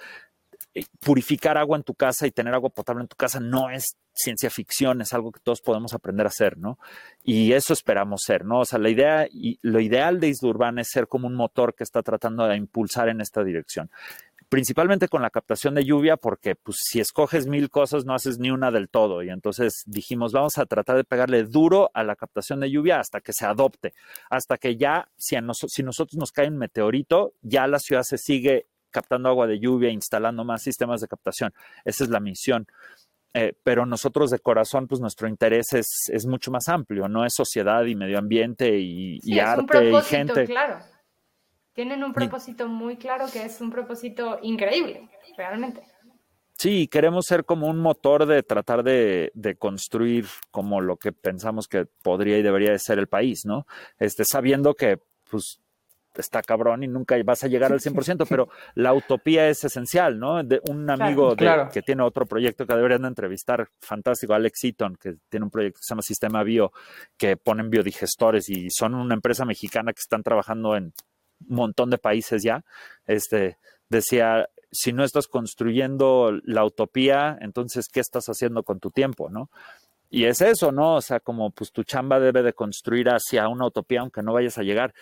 [1.00, 4.50] purificar agua en tu casa y tener agua potable en tu casa no es ciencia
[4.50, 6.80] ficción, es algo que todos podemos aprender a hacer, ¿no?
[7.24, 8.62] Y eso esperamos ser, ¿no?
[8.62, 11.76] O sea, la idea y lo ideal de Isla Urbana es ser como un motor
[11.76, 13.92] que está tratando de impulsar en esta dirección.
[14.50, 18.50] Principalmente con la captación de lluvia, porque pues si escoges mil cosas no haces ni
[18.50, 19.22] una del todo.
[19.22, 23.20] Y entonces dijimos, vamos a tratar de pegarle duro a la captación de lluvia hasta
[23.20, 23.94] que se adopte,
[24.30, 28.18] hasta que ya, si, a si nosotros nos cae un meteorito, ya la ciudad se
[28.18, 31.54] sigue captando agua de lluvia, instalando más sistemas de captación.
[31.86, 32.67] Esa es la misión.
[33.34, 37.34] Eh, pero nosotros de corazón, pues nuestro interés es, es, mucho más amplio, no es
[37.36, 40.45] sociedad y medio ambiente y, y arte y gente.
[40.45, 40.80] Claro.
[41.73, 45.84] Tienen un propósito muy claro que es un propósito increíble, realmente.
[46.58, 51.67] Sí, queremos ser como un motor de tratar de, de, construir como lo que pensamos
[51.67, 53.67] que podría y debería de ser el país, ¿no?
[54.00, 55.62] Este, sabiendo que pues
[56.21, 60.43] está cabrón y nunca vas a llegar al 100%, pero la utopía es esencial, ¿no?
[60.43, 65.15] De un amigo que tiene otro proyecto que deberían de entrevistar, fantástico, Alex Eaton, que
[65.30, 66.71] tiene un proyecto que se llama Sistema Bio,
[67.17, 70.93] que ponen biodigestores y son una empresa mexicana que están trabajando en
[71.49, 72.63] un montón de países ya.
[73.06, 73.58] Este,
[73.89, 79.49] decía, si no estás construyendo la utopía, entonces, ¿qué estás haciendo con tu tiempo, no?
[80.10, 80.95] Y es eso, ¿no?
[80.95, 84.58] O sea, como pues tu chamba debe de construir hacia una utopía, aunque no vayas
[84.58, 84.93] a llegar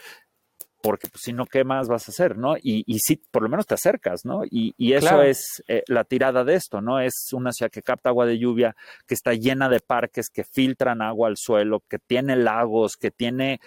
[0.85, 2.37] porque pues, si no, ¿qué más vas a hacer?
[2.37, 2.57] ¿no?
[2.57, 4.45] Y, y sí, por lo menos te acercas, ¿no?
[4.45, 6.99] Y, y eso es eh, la tirada de esto, ¿no?
[6.99, 8.75] Es una ciudad que capta agua de lluvia,
[9.07, 13.59] que está llena de parques, que filtran agua al suelo, que tiene lagos, que tiene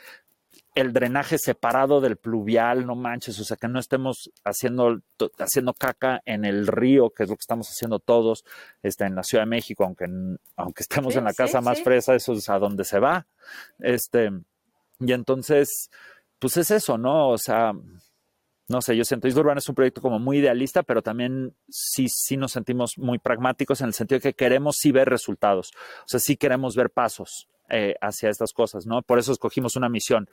[0.77, 5.01] el drenaje separado del pluvial, no manches, o sea, que no estemos haciendo,
[5.41, 8.45] haciendo caca en el río, que es lo que estamos haciendo todos
[8.85, 10.07] este, en la Ciudad de México, aunque,
[10.55, 13.27] aunque estemos en la casa más fresa, eso es a donde se va.
[13.81, 14.31] Este,
[15.01, 15.91] y entonces,
[16.39, 17.31] pues es eso, ¿no?
[17.31, 17.73] O sea,
[18.69, 22.07] no sé, yo siento, Isla Urbana es un proyecto como muy idealista, pero también sí,
[22.09, 25.71] sí nos sentimos muy pragmáticos en el sentido de que queremos sí ver resultados,
[26.01, 29.03] o sea, sí queremos ver pasos eh, hacia estas cosas, ¿no?
[29.03, 30.29] Por eso escogimos una misión,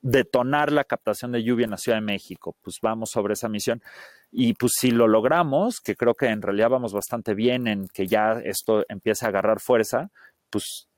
[0.00, 2.56] detonar la captación de lluvia en la Ciudad de México.
[2.62, 3.82] Pues vamos sobre esa misión.
[4.30, 8.06] Y pues si lo logramos, que creo que en realidad vamos bastante bien en que
[8.06, 10.10] ya esto empiece a agarrar fuerza,
[10.50, 10.88] pues,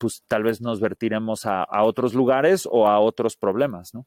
[0.00, 4.06] pues tal vez nos vertiremos a, a otros lugares o a otros problemas, ¿no?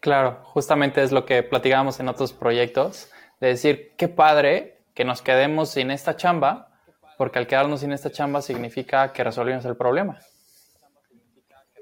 [0.00, 5.22] Claro, justamente es lo que platicábamos en otros proyectos, de decir, qué padre que nos
[5.22, 6.68] quedemos sin esta chamba,
[7.16, 10.18] porque al quedarnos sin esta chamba significa que resolvimos el problema.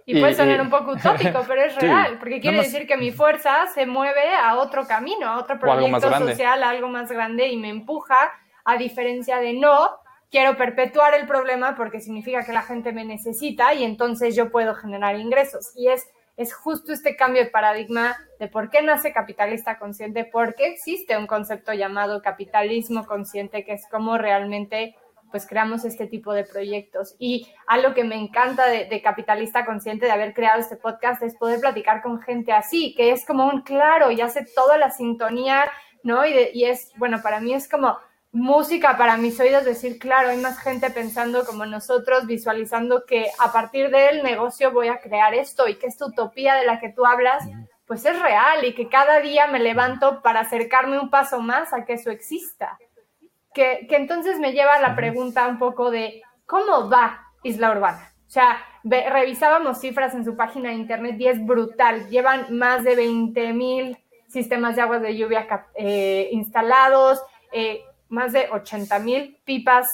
[0.05, 3.67] Y, puede sonar un poco utópico, pero es real, porque quiere decir que mi fuerza
[3.75, 7.71] se mueve a otro camino, a otro proyecto social, a algo más grande y me
[7.71, 8.17] empuja,
[8.65, 9.91] a diferencia de no,
[10.31, 14.75] quiero perpetuar el problema porque significa que la gente me necesita y entonces yo puedo
[14.75, 15.73] generar ingresos.
[15.77, 20.67] Y es, es justo este cambio de paradigma de por qué nace capitalista consciente, porque
[20.67, 24.95] existe un concepto llamado capitalismo consciente, que es como realmente
[25.31, 27.17] pues creamos este tipo de proyectos.
[27.19, 31.61] Y algo que me encanta de, Capitalista Consciente, de haber creado este podcast, es poder
[31.61, 35.65] platicar con gente así, que es como un claro y hace toda la sintonía,
[36.05, 36.25] ¿no?
[36.25, 37.99] Y, y es, bueno, para mí es como
[38.37, 43.53] música para mis oídos, decir, claro, hay más gente pensando como nosotros, visualizando que a
[43.53, 47.07] partir del negocio voy a crear esto y que esta utopía de la que tú
[47.07, 47.45] hablas,
[47.87, 51.85] pues es real y que cada día me levanto para acercarme un paso más a
[51.85, 52.79] que eso exista
[53.57, 58.13] que, entonces me lleva a la pregunta un poco de cómo va Isla Urbana.
[58.27, 62.09] O sea, revisábamos cifras en su página de internet y es brutal.
[62.11, 63.97] Llevan más de 20 mil
[64.29, 69.87] sistemas de aguas de lluvia eh, instalados, eh, más de 80 mil pipas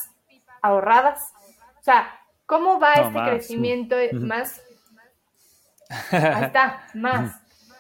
[0.61, 1.21] ahorradas.
[1.81, 4.61] O sea, ¿cómo va este crecimiento más?
[6.11, 7.35] Ahí está, más.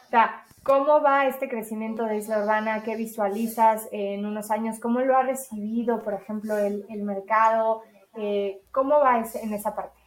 [0.06, 2.84] O sea, ¿Cómo va este crecimiento de Isla Urbana?
[2.84, 4.78] ¿Qué visualizas en unos años?
[4.78, 7.82] ¿Cómo lo ha recibido, por ejemplo, el, mercado?
[8.16, 9.98] Eh, ¿Cómo va en esa parte?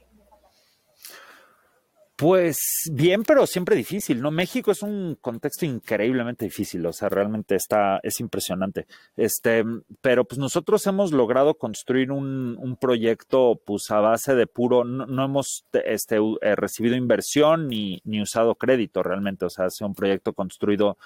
[2.18, 2.58] Pues
[2.94, 4.32] bien, pero siempre difícil, ¿no?
[4.32, 8.88] México es un contexto increíblemente difícil, o sea, realmente está, es impresionante.
[9.18, 9.66] Este,
[10.00, 15.26] pero pues nosotros hemos logrado construir un, un proyecto, pues a base de puro, no,
[15.26, 20.32] hemos este, eh, recibido inversión ni, ni usado crédito realmente, o sea, es un proyecto
[20.32, 20.98] construido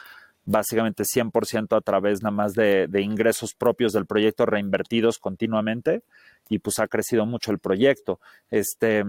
[0.45, 6.03] básicamente 100% a través nada más de, de ingresos propios del proyecto reinvertidos continuamente
[6.49, 8.19] y pues ha crecido mucho el proyecto.
[8.51, 9.03] Este,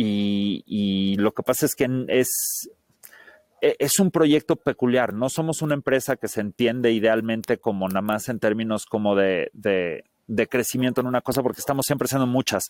[0.00, 2.70] y, lo que pasa es que es,
[3.60, 8.02] e, es un proyecto peculiar, no somos una empresa que se entiende idealmente como nada
[8.02, 12.68] más en términos como de, de, crecimiento en una cosa, porque estamos siempre haciendo muchas.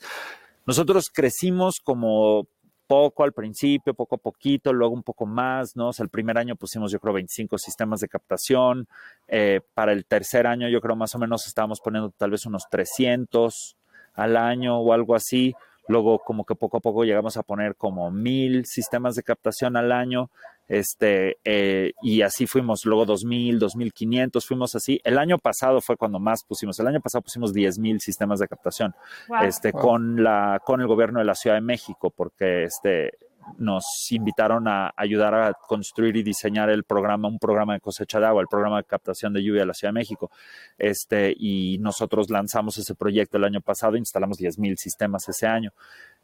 [0.65, 2.47] Nosotros crecimos como
[2.87, 5.91] poco al principio, poco a poquito, luego un poco más, ¿no?
[5.99, 8.89] El primer año pusimos, yo creo, 25 sistemas de captación.
[9.27, 12.63] Eh, para el tercer año, yo creo, más o menos estábamos poniendo tal vez unos
[12.71, 13.77] 300
[14.15, 15.55] al año o algo así.
[15.89, 19.91] Luego, como que poco a poco llegamos a poner como mil sistemas de captación al
[19.91, 20.31] año.
[20.69, 25.01] Este, eh, y así fuimos, luego 2000, 2500, fuimos así.
[25.03, 26.79] El año pasado fue cuando más pusimos.
[26.79, 28.95] El año pasado pusimos 10 mil sistemas de captación,
[29.43, 33.15] este, con la, con el gobierno de la Ciudad de México, porque este,
[33.57, 38.27] nos invitaron a ayudar a construir y diseñar el programa, un programa de cosecha de
[38.27, 40.31] agua, el programa de captación de lluvia de la Ciudad de México.
[40.77, 45.73] Este, y nosotros lanzamos ese proyecto el año pasado, instalamos 10.000 sistemas ese año.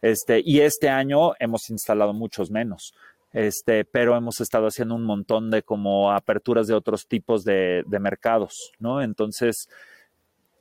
[0.03, 2.95] Este, y este año hemos instalado muchos menos.
[3.33, 7.99] Este, pero hemos estado haciendo un montón de como aperturas de otros tipos de, de
[7.99, 9.03] mercados, ¿no?
[9.03, 9.69] Entonces,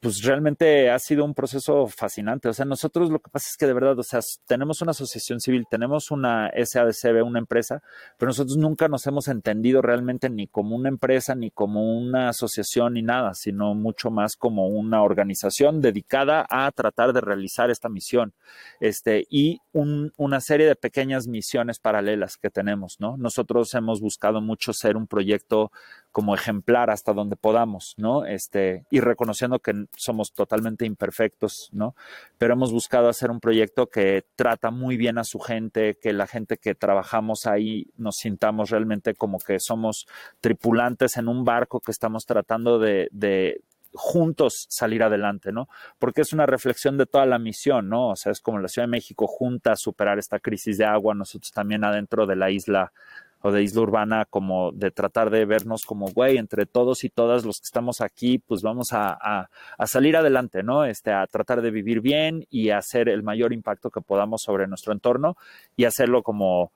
[0.04, 2.50] pues realmente ha sido un proceso fascinante.
[2.50, 5.40] O sea, nosotros lo que pasa es que de verdad, o sea, tenemos una asociación
[5.40, 7.82] civil, tenemos una SADCB, una empresa,
[8.18, 12.96] pero nosotros nunca nos hemos entendido realmente ni como una empresa, ni como una asociación,
[12.96, 18.34] ni nada, sino mucho más como una organización dedicada a tratar de realizar esta misión.
[18.82, 23.16] Este, y una serie de pequeñas misiones paralelas que tenemos, ¿no?
[23.16, 25.72] Nosotros hemos buscado mucho ser un proyecto
[26.14, 28.24] como ejemplar hasta donde podamos, ¿no?
[28.26, 31.96] Este, y reconociendo que somos totalmente imperfectos, ¿no?
[32.38, 36.28] Pero hemos buscado hacer un proyecto que trata muy bien a su gente, que la
[36.28, 40.08] gente que trabajamos ahí nos sintamos realmente como que somos
[40.40, 43.62] tripulantes en un barco que estamos tratando de, de
[43.96, 45.68] juntos salir adelante, ¿no?
[45.98, 48.10] Porque es una reflexión de toda la misión, ¿no?
[48.10, 51.16] O sea, es como la Ciudad de México junta a superar esta crisis de agua,
[51.16, 52.94] nosotros también adentro de la isla
[53.44, 57.44] o de isla urbana, como de tratar de vernos como, güey, entre todos y todas
[57.44, 59.18] los que estamos aquí, pues vamos a,
[59.78, 60.86] a, salir adelante, ¿no?
[60.86, 64.94] Este, a tratar de vivir bien y hacer el mayor impacto que podamos sobre nuestro
[64.94, 65.36] entorno
[65.76, 66.72] y hacerlo como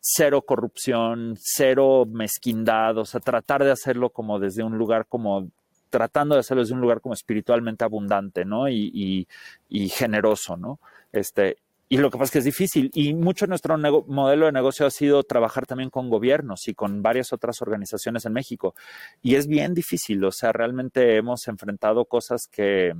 [0.00, 5.48] cero corrupción, cero mezquindad, o sea, tratar de hacerlo como desde un lugar como
[5.90, 8.70] tratando de hacerlo desde un lugar como espiritualmente abundante, ¿no?
[8.70, 9.28] Y,
[9.68, 10.80] y, generoso, ¿no?
[11.12, 11.58] Este,
[11.92, 12.90] y lo que pasa es que es difícil.
[12.94, 17.02] Y mucho de nuestro modelo de negocio ha sido trabajar también con gobiernos y con
[17.02, 18.74] varias otras organizaciones en México.
[19.20, 20.24] Y es bien difícil.
[20.24, 22.94] O sea, realmente hemos enfrentado cosas que,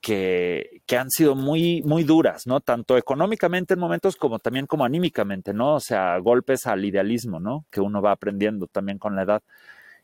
[0.00, 2.58] que, que, han sido muy, muy duras, ¿no?
[2.58, 5.76] Tanto económicamente en momentos como también como anímicamente, ¿no?
[5.76, 7.64] O sea, golpes al idealismo, ¿no?
[7.70, 9.42] Que uno va aprendiendo también con la edad.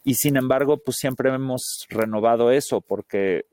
[0.05, 3.47] Y sin embargo, pues siempre hemos renovado eso porque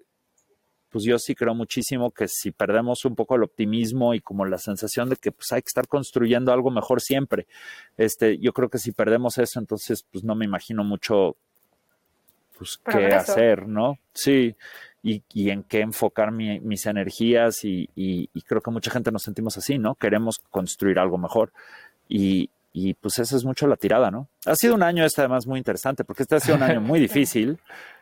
[0.93, 4.59] pues yo sí creo muchísimo que si perdemos un poco el optimismo y como la
[4.59, 7.47] sensación de que pues hay que estar construyendo algo mejor siempre,
[7.97, 11.35] este, yo creo que si perdemos eso, entonces pues no me imagino mucho
[12.55, 13.97] pues qué hacer, ¿no?
[14.13, 14.55] Sí,
[15.01, 19.95] y, en qué enfocar mis energías y, creo que mucha gente nos sentimos así, ¿no?
[19.95, 21.51] Queremos construir algo mejor
[22.07, 22.49] y,
[23.01, 24.27] pues esa es mucho la tirada, ¿no?
[24.45, 26.99] Ha sido un año este además muy interesante porque este ha sido un año muy
[26.99, 27.57] difícil,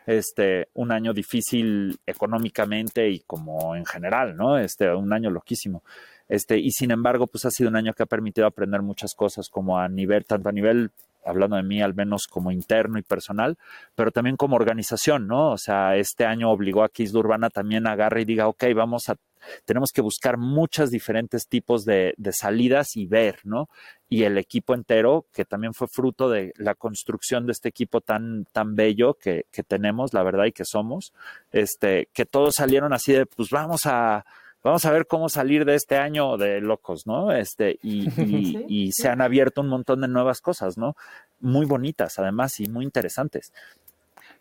[0.06, 4.58] este, un año difícil económicamente y como en general, ¿no?
[4.58, 5.82] Este, un año loquísimo.
[6.28, 9.48] Este, y sin embargo, pues ha sido un año que ha permitido aprender muchas cosas
[9.48, 10.90] como a nivel, tanto a nivel
[11.24, 13.56] hablando de mí al menos como interno y personal,
[13.94, 15.52] pero también como organización, ¿no?
[15.52, 19.08] O sea, este año obligó a que Isla Urbana también agarre y diga, ok, vamos
[19.08, 19.16] a,
[19.64, 23.68] tenemos que buscar muchos diferentes tipos de, salidas y ver, ¿no?
[24.08, 28.46] Y el equipo entero, que también fue fruto de la construcción de este equipo tan,
[28.52, 31.12] tan bello que, que tenemos, la verdad, y que somos,
[31.50, 34.24] este, que todos salieron así de, pues vamos a,
[34.62, 37.32] vamos a ver cómo salir de este año de locos, ¿no?
[37.32, 38.08] Este, y,
[38.68, 40.96] y, se han abierto un montón de nuevas cosas, ¿no?
[41.40, 43.52] Muy bonitas, además, y muy interesantes.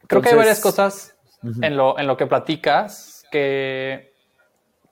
[0.08, 4.11] Creo que hay varias cosas en, lo, en lo que platicas que,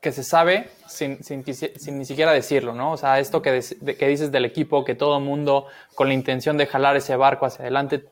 [0.01, 2.93] que se sabe sin, sin, sin, ni siquiera decirlo, ¿no?
[2.93, 3.61] O sea, esto que,
[3.97, 7.63] que dices del equipo, que todo mundo con la intención de jalar ese barco hacia
[7.63, 8.05] adelante,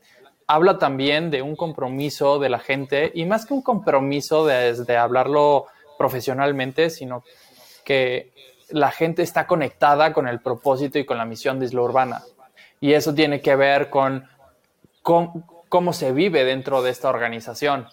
[0.48, 4.98] habla también de un compromiso de la gente y más que un compromiso desde de
[4.98, 5.66] hablarlo
[5.98, 7.24] profesionalmente, sino
[7.84, 8.32] que
[8.70, 12.22] la gente está conectada con el propósito y con la misión de Isla Urbana.
[12.80, 14.28] Y eso tiene que ver con,
[15.02, 17.88] cómo se vive dentro de esta organización.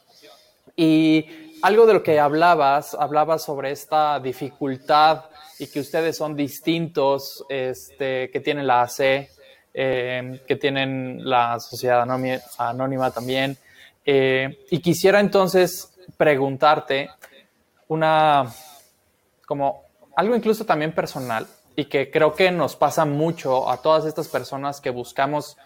[0.76, 5.24] Y algo de lo que hablabas, hablabas sobre esta dificultad
[5.58, 9.30] y que ustedes son distintos, este, que tienen la AC,
[9.72, 12.02] eh, que tienen la sociedad
[12.58, 13.56] anónima, también.
[14.04, 17.08] Eh, y quisiera entonces preguntarte,
[17.88, 18.44] una,
[19.46, 19.84] como
[20.16, 24.82] algo incluso también personal y que creo que nos pasa mucho a todas estas personas
[24.82, 25.56] que buscamos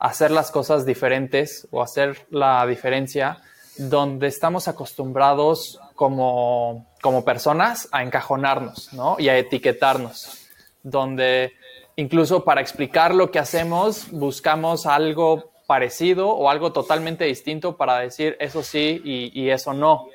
[0.00, 3.38] hacer las cosas diferentes o hacer la diferencia,
[3.78, 9.16] donde estamos acostumbrados como, como personas a encajonarnos ¿no?
[9.18, 10.48] y a etiquetarnos,
[10.82, 11.52] donde
[11.96, 18.36] incluso para explicar lo que hacemos buscamos algo parecido o algo totalmente distinto para decir
[18.38, 20.08] eso sí y, eso no.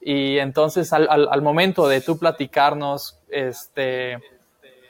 [0.00, 4.18] Y entonces al, momento de tú platicarnos este,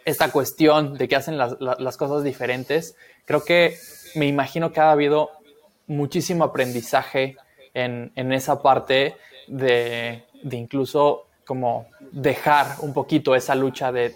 [0.05, 2.97] esta cuestión de que hacen las, cosas diferentes,
[3.27, 3.77] creo que
[4.15, 5.31] me imagino que ha habido
[5.87, 7.37] muchísimo aprendizaje
[7.75, 9.17] en, esa parte
[9.47, 14.11] de, incluso como dejar un poquito esa lucha de,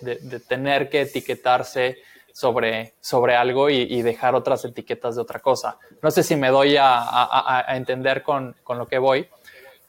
[0.46, 1.98] tener que etiquetarse
[2.32, 5.78] sobre, sobre algo y, dejar otras etiquetas de otra cosa.
[6.02, 9.28] No sé si me doy a, entender con, con, lo que voy,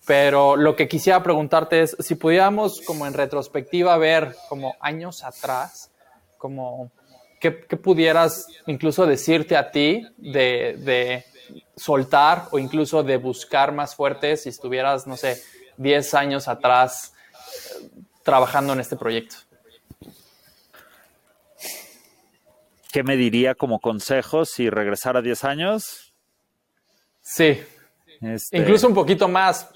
[0.06, 5.92] pero lo que quisiera preguntarte es si pudiéramos como en retrospectiva ver como años atrás,
[6.38, 6.92] como
[7.40, 11.26] qué, pudieras incluso decirte a ti de, de,
[11.76, 15.42] soltar o incluso de buscar más fuerte si estuvieras, no sé,
[15.78, 17.14] 10 años atrás
[18.24, 19.36] trabajando en este proyecto.
[22.92, 26.14] ¿Qué me diría como consejo si regresara 10 años?
[27.22, 27.62] Sí.
[28.22, 29.70] Este incluso un poquito más,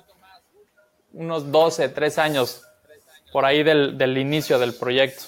[1.11, 2.63] unos 12, 13 años
[3.31, 5.23] por ahí del, inicio del proyecto.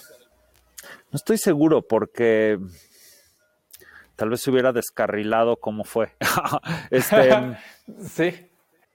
[1.12, 2.58] No estoy seguro porque
[4.22, 6.15] tal vez se hubiera descarrilado como fue.
[6.91, 7.57] este,
[8.07, 8.51] sí.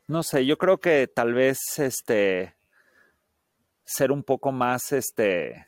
[0.06, 2.54] No sé, yo creo que tal vez este
[3.84, 5.66] ser un poco más este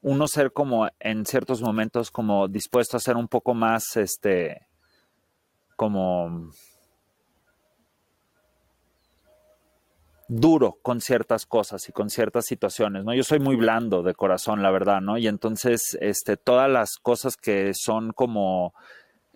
[0.00, 4.66] uno ser como en ciertos momentos como dispuesto a ser un poco más este
[5.76, 6.50] como
[10.30, 13.12] duro con ciertas cosas y con ciertas situaciones, ¿no?
[13.12, 15.18] Yo soy muy blando de corazón, la verdad, ¿no?
[15.18, 18.72] Y entonces, este, todas las cosas que son como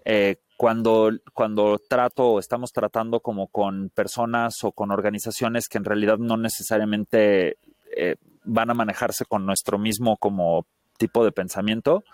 [0.05, 5.85] eh, cuando, cuando trato o estamos tratando como con personas o con organizaciones que en
[5.85, 7.59] realidad no necesariamente
[7.97, 8.15] eh,
[8.45, 10.65] van a manejarse con nuestro mismo como
[10.97, 12.05] tipo de pensamiento,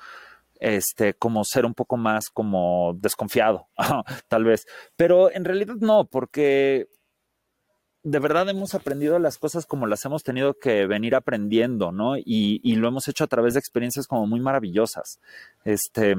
[0.59, 3.66] este, como ser un poco más como desconfiado,
[4.28, 4.66] tal vez.
[4.97, 6.89] Pero en realidad no, porque
[8.03, 12.16] de verdad hemos aprendido las cosas como las hemos tenido que venir aprendiendo, ¿no?
[12.16, 15.20] Y, y lo hemos hecho a través de experiencias como muy maravillosas.
[15.64, 16.16] Este,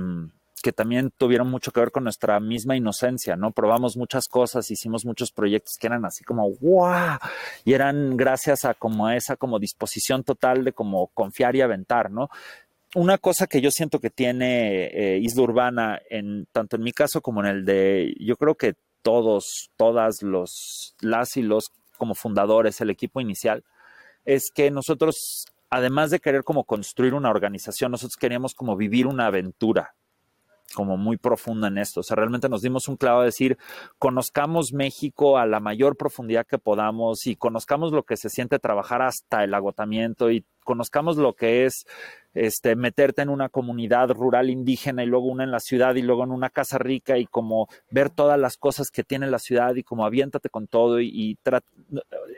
[0.62, 3.52] que también tuvieron mucho que ver con nuestra misma inocencia, ¿no?
[3.52, 7.18] Probamos muchas cosas, hicimos muchos proyectos que eran así como ¡guau!
[7.66, 12.30] Y eran gracias a como esa como disposición total de como confiar y aventar, ¿no?
[12.94, 17.22] Una cosa que yo siento que tiene eh, Isla Urbana, en, tanto en mi caso
[17.22, 22.82] como en el de, yo creo que todos, todas los, las y los como fundadores,
[22.82, 23.64] el equipo inicial,
[24.26, 29.28] es que nosotros, además de querer como construir una organización, nosotros queríamos como vivir una
[29.28, 29.94] aventura,
[30.74, 32.00] como muy profunda en esto.
[32.00, 33.58] O sea, realmente nos dimos un clavo a decir,
[34.00, 39.02] conozcamos México a la mayor profundidad que podamos y conozcamos lo que se siente trabajar
[39.02, 41.86] hasta el agotamiento y conozcamos lo que es
[42.34, 46.24] este, meterte en una comunidad rural indígena y luego una en la ciudad y luego
[46.24, 49.84] en una casa rica y como ver todas las cosas que tiene la ciudad y
[49.84, 51.38] como aviéntate con todo y,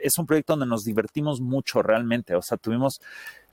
[0.02, 3.00] es un proyecto donde nos divertimos mucho realmente, o sea, tuvimos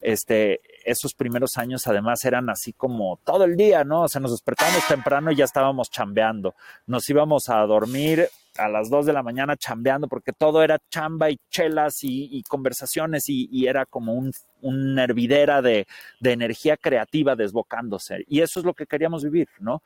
[0.02, 4.02] este, esos primeros años además eran así como todo el día, ¿no?
[4.02, 6.56] O sea, nos despertábamos temprano y ya estábamos chambeando,
[6.88, 8.28] nos íbamos a dormir
[8.58, 13.26] a las 2 de la mañana chambeando porque todo era chamba y chelas y, conversaciones
[13.28, 14.32] y, era como un,
[14.62, 15.88] un hervidera de,
[16.20, 18.26] de, energía creativa desbocándose.
[18.28, 19.82] Y eso es lo que queríamos vivir, ¿no?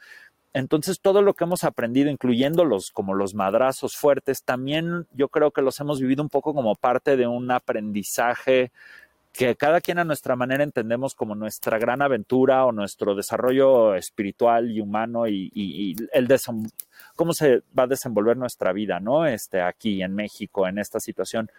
[0.56, 5.52] Entonces, todo lo que hemos aprendido, incluyendo los como los madrazos fuertes, también yo creo
[5.52, 8.72] que los hemos vivido un poco como parte de un aprendizaje
[9.36, 14.72] que cada quien a nuestra manera entendemos como nuestra gran aventura o nuestro desarrollo espiritual
[14.72, 16.28] y humano y, el
[17.16, 19.26] cómo se va a desenvolver nuestra vida, ¿no?
[19.26, 21.50] Este, aquí en México, en esta situación.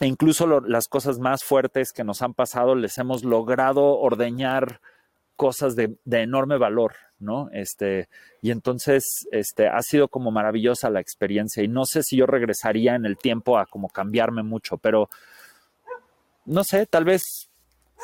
[0.00, 4.80] E incluso las cosas más fuertes que nos han pasado, les hemos logrado ordeñar
[5.36, 7.48] cosas de, enorme valor, ¿no?
[7.52, 8.08] Este,
[8.42, 12.94] y entonces, este, ha sido como maravillosa la experiencia y no sé si yo regresaría
[12.94, 15.08] en el tiempo a como cambiarme mucho, pero
[16.44, 17.50] no sé, tal vez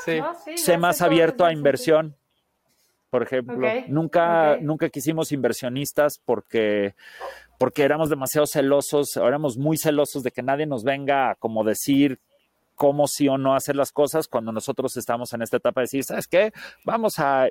[0.05, 0.20] sí.
[0.57, 2.16] sé más abierto a inversión.
[3.11, 6.95] Por ejemplo, nunca, nunca quisimos inversionistas porque,
[7.59, 12.20] porque éramos demasiado celosos, éramos muy celosos de que nadie nos venga a como decir
[12.74, 16.05] cómo sí o no hacer las cosas cuando nosotros estamos en esta etapa de decir,
[16.05, 16.53] ¿sabes qué?
[16.84, 17.49] Vamos a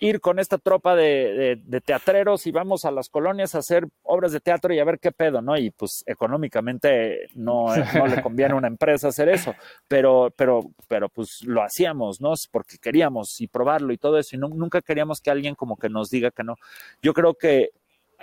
[0.00, 4.40] ir con esta tropa de, teatreros y vamos a las colonias a hacer obras de
[4.40, 5.56] teatro y a ver qué pedo, ¿no?
[5.56, 9.54] Y pues económicamente no, no le conviene a una empresa hacer eso,
[9.88, 12.34] pero, pero, pero pues lo hacíamos, ¿no?
[12.50, 16.10] Porque queríamos y probarlo y todo eso, y nunca queríamos que alguien como que nos
[16.10, 16.56] diga que no.
[17.02, 17.70] Yo creo que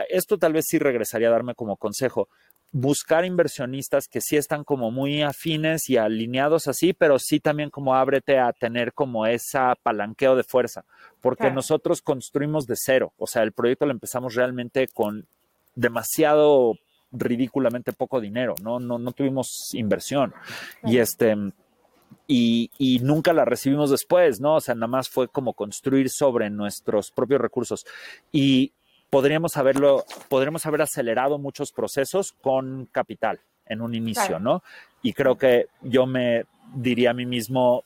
[0.10, 2.30] esto tal vez sí regresaría a darme como consejo
[2.74, 7.94] buscar inversionistas que sí están como muy afines y alineados así, pero sí también como
[7.94, 10.84] ábrete a tener como esa palanqueo de fuerza,
[11.22, 15.28] porque nosotros construimos de cero, o sea, el proyecto lo empezamos realmente con
[15.76, 16.74] demasiado
[17.12, 20.34] ridículamente poco dinero, no, no, no tuvimos inversión
[20.84, 21.38] y este
[22.26, 24.56] y, y, nunca la recibimos después, ¿no?
[24.56, 27.86] O sea, nada más fue como construir sobre nuestros propios recursos.
[28.32, 28.72] Y
[29.14, 34.64] podríamos haberlo, podríamos haber acelerado muchos procesos con capital en un inicio, ¿no?
[35.04, 37.84] Y creo que yo me diría a mí mismo,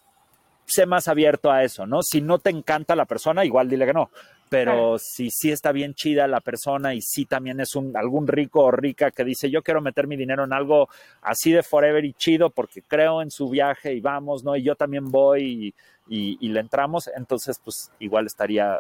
[0.66, 2.02] sé más abierto a eso, ¿no?
[2.02, 4.10] Si no te encanta la persona, igual dile que no.
[4.48, 8.62] Pero si sí está bien chida la persona y sí también es un, algún rico
[8.62, 10.88] o rica que dice, yo quiero meter mi dinero en algo
[11.22, 14.56] así de forever y chido porque creo en su viaje y vamos, ¿no?
[14.56, 15.74] Y yo también voy
[16.08, 18.80] y, y le entramos, entonces pues igual estaría,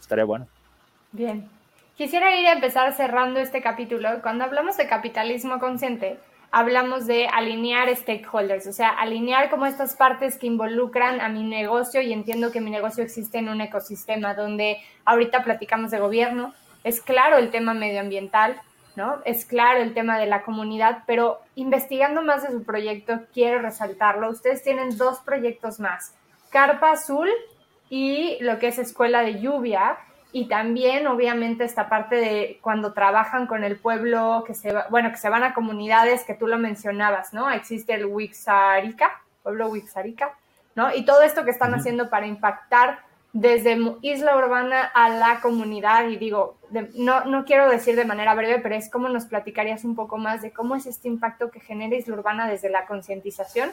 [0.00, 0.48] estaría bueno.
[1.14, 1.48] Bien.
[1.96, 4.20] Quisiera ir a empezar cerrando este capítulo.
[4.20, 6.18] Cuando hablamos de capitalismo consciente,
[6.50, 12.02] hablamos de alinear stakeholders, o sea, alinear como estas partes que involucran a mi negocio
[12.02, 16.52] y entiendo que mi negocio existe en un ecosistema donde ahorita platicamos de gobierno,
[16.82, 18.60] es claro el tema medioambiental,
[18.96, 19.20] ¿no?
[19.24, 24.30] Es claro el tema de la comunidad, pero investigando más de su proyecto, quiero resaltarlo.
[24.30, 26.12] Ustedes tienen dos proyectos más,
[26.50, 27.30] Carpa Azul
[27.88, 29.96] y lo que es Escuela de Lluvia,
[30.34, 35.16] y también obviamente esta parte de cuando trabajan con el pueblo que se bueno que
[35.16, 40.34] se van a comunidades que tú lo mencionabas no existe el Wixarica pueblo Wixarica
[40.74, 42.98] no y todo esto que están haciendo para impactar
[43.32, 46.56] desde isla urbana a la comunidad y digo
[46.94, 50.42] no no quiero decir de manera breve pero es como nos platicarías un poco más
[50.42, 53.70] de cómo es este impacto que genera isla urbana desde la concientización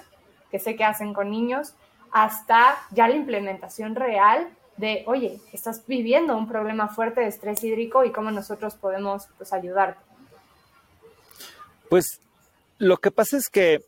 [0.52, 1.74] que sé que hacen con niños
[2.12, 4.48] hasta ya la implementación real
[4.78, 9.54] de, oye, estás viviendo un problema fuerte de estrés hídrico y cómo nosotros podemos pues,
[9.54, 10.02] ayudarte.
[11.90, 12.20] Pues
[12.78, 13.84] lo que pasa es que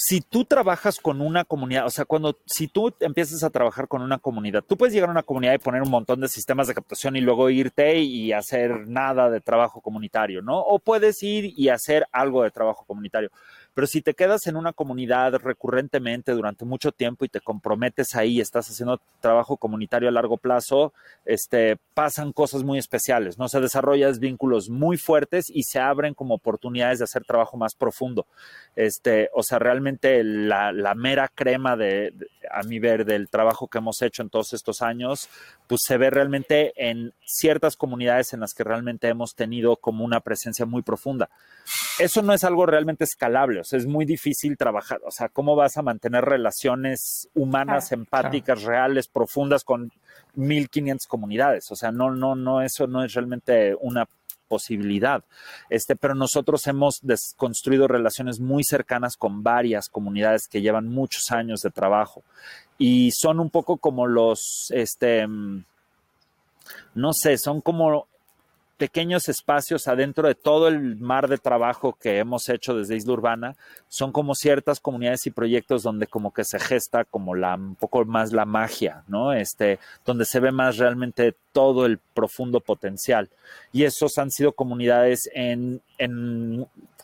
[0.00, 4.00] si tú trabajas con una comunidad, o sea, cuando si tú empiezas a trabajar con
[4.00, 6.74] una comunidad, tú puedes llegar a una comunidad y poner un montón de sistemas de
[6.74, 10.60] captación y luego irte y hacer nada de trabajo comunitario, ¿no?
[10.60, 13.30] O puedes ir y hacer algo de trabajo comunitario.
[13.78, 18.40] Pero si te quedas en una comunidad recurrentemente durante mucho tiempo y te comprometes ahí,
[18.40, 20.92] estás haciendo trabajo comunitario a largo plazo,
[21.24, 23.46] este, pasan cosas muy especiales, ¿no?
[23.46, 28.26] Se desarrollan vínculos muy fuertes y se abren como oportunidades de hacer trabajo más profundo.
[28.74, 32.12] Este, o sea, realmente la, mera crema de,
[32.50, 35.28] a mi ver, del trabajo que hemos hecho en todos estos años,
[35.68, 40.18] pues se ve realmente en ciertas comunidades en las que realmente hemos tenido como una
[40.18, 41.28] presencia muy profunda.
[41.98, 45.76] Eso no es algo realmente escalable, sea, es muy difícil trabajar, o sea, ¿cómo vas
[45.76, 49.92] a mantener relaciones humanas, empáticas, reales, profundas con
[50.34, 51.70] 1500 comunidades?
[51.70, 54.08] O sea, no, no, no, eso no es realmente una
[54.48, 55.22] posibilidad.
[55.68, 57.02] Este, pero nosotros hemos
[57.36, 62.24] construido relaciones muy cercanas con varias comunidades que llevan muchos años de trabajo
[62.78, 65.64] y son un poco como los, este, mm,
[66.94, 68.08] no sé, son como
[68.78, 73.56] pequeños espacios adentro de todo el mar de trabajo que hemos hecho desde Isla Urbana,
[73.88, 78.04] son como ciertas comunidades y proyectos donde como que se gesta como la, un poco
[78.04, 79.32] más la magia, ¿no?
[79.32, 83.28] Este, donde se ve más realmente todo el profundo potencial.
[83.72, 85.28] Y esos han sido comunidades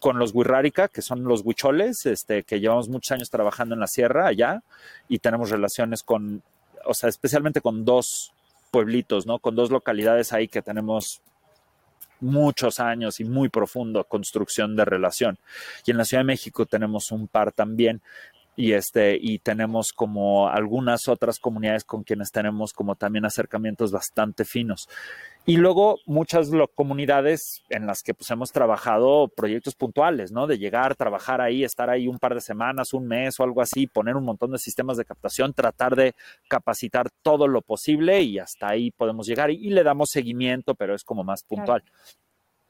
[0.00, 3.88] con los Wirrárica, que son los huicholes, este, que llevamos muchos años trabajando en la
[3.88, 4.62] sierra allá
[5.08, 6.42] y tenemos relaciones con,
[6.84, 8.32] o sea, especialmente con dos
[8.70, 9.38] pueblitos, ¿no?
[9.40, 11.20] Con dos localidades ahí que tenemos
[12.24, 15.38] muchos años y muy profundo construcción de relación.
[15.86, 18.02] Y en la Ciudad de México tenemos un par también
[18.56, 24.44] y este y tenemos como algunas otras comunidades con quienes tenemos como también acercamientos bastante
[24.44, 24.88] finos.
[25.46, 30.94] Y luego muchas comunidades en las que pues hemos trabajado proyectos puntuales no de llegar
[30.94, 34.24] trabajar ahí estar ahí un par de semanas un mes o algo así poner un
[34.24, 36.14] montón de sistemas de captación tratar de
[36.48, 39.50] capacitar todo lo posible y hasta ahí podemos llegar.
[39.50, 41.82] Y, le damos seguimiento pero es como más puntual.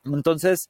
[0.05, 0.69] Entonces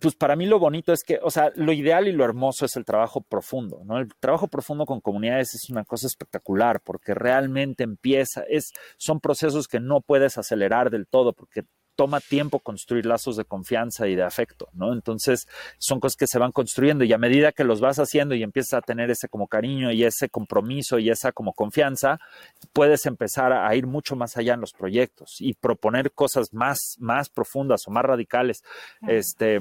[0.00, 2.76] pues para mí lo bonito es que, o sea, lo ideal y lo hermoso es
[2.76, 3.98] el trabajo profundo, ¿no?
[3.98, 9.66] El trabajo profundo con comunidades es una cosa espectacular porque realmente empieza, es, son procesos
[9.66, 11.62] que no puedes acelerar del todo porque
[11.98, 14.92] toma tiempo construir lazos de confianza y de afecto, ¿no?
[14.92, 18.44] Entonces, son cosas que se van construyendo y a medida que los vas haciendo y
[18.44, 22.20] empiezas a tener ese como cariño y ese compromiso y esa como confianza,
[22.72, 27.30] puedes empezar a ir mucho más allá en los proyectos y proponer cosas más, más
[27.30, 28.62] profundas o más radicales,
[29.08, 29.60] este,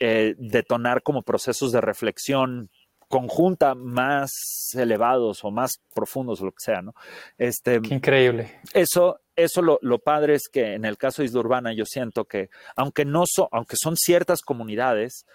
[0.00, 2.70] eh, detonar como procesos de reflexión
[3.08, 4.30] conjunta más
[4.74, 6.94] elevados o más profundos o lo que sea, ¿no?
[7.38, 8.60] Este, Qué increíble.
[8.72, 12.24] Eso, eso lo, lo, padre es que en el caso de Isla Urbana yo siento
[12.24, 15.26] que aunque no son, aunque son ciertas comunidades,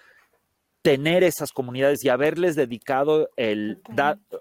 [0.82, 3.82] tener esas comunidades y haberles dedicado el,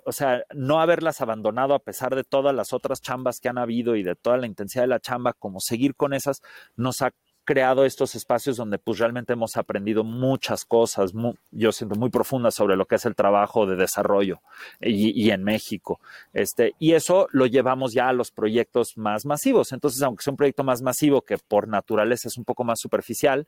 [0.06, 3.96] o sea, no haberlas abandonado a pesar de todas las otras chambas que han habido
[3.96, 6.42] y de toda la intensidad de la chamba, como seguir con esas,
[6.78, 7.12] nos ha
[7.50, 11.14] creado estos espacios donde pues realmente hemos aprendido muchas cosas,
[11.50, 14.40] yo siento muy profundas sobre lo que es el trabajo de desarrollo
[14.80, 16.00] y, en México.
[16.32, 19.72] Este, y eso lo llevamos ya a los proyectos más masivos.
[19.72, 23.48] Entonces, aunque sea un proyecto más masivo que por naturaleza es un poco más superficial,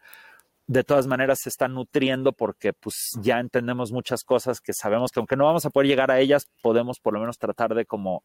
[0.65, 5.19] de todas maneras se está nutriendo porque pues ya entendemos muchas cosas que sabemos que
[5.19, 8.23] aunque no vamos a poder llegar a ellas, podemos por lo menos tratar de como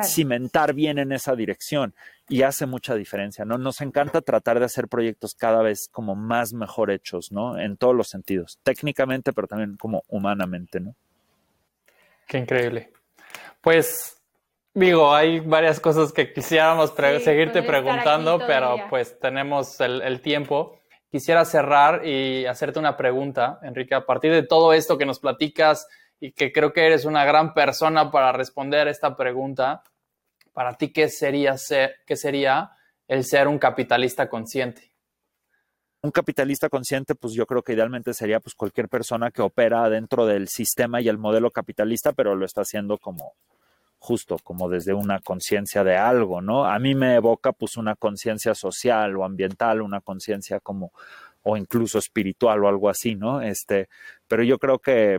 [0.00, 1.94] cimentar bien en esa dirección
[2.28, 3.58] y hace mucha diferencia, ¿no?
[3.58, 7.58] Nos encanta tratar de hacer proyectos cada vez como más mejor hechos, ¿no?
[7.58, 10.94] En todos los sentidos, técnicamente, pero también como humanamente, ¿no?
[12.26, 12.90] Qué increíble.
[13.60, 14.18] Pues,
[14.72, 20.78] digo, hay varias cosas que quisiéramos seguirte preguntando, pero pues tenemos el, el tiempo.
[21.10, 25.86] Quisiera cerrar y hacerte una pregunta, Enrique, a partir de todo esto que nos platicas,
[26.22, 29.82] y que creo que eres una gran persona para responder esta pregunta.
[30.52, 32.70] Para ti, ¿qué sería, ser, qué sería
[33.08, 34.92] el ser un capitalista consciente?
[36.00, 40.24] Un capitalista consciente, pues yo creo que idealmente sería pues cualquier persona que opera dentro
[40.24, 43.34] del sistema y el modelo capitalista, pero lo está haciendo como
[43.98, 46.66] justo, como desde una conciencia de algo, ¿no?
[46.66, 50.92] A mí me evoca pues una conciencia social o ambiental, una conciencia como
[51.42, 53.42] o incluso espiritual o algo así, ¿no?
[53.42, 53.88] Este,
[54.28, 55.18] pero yo creo que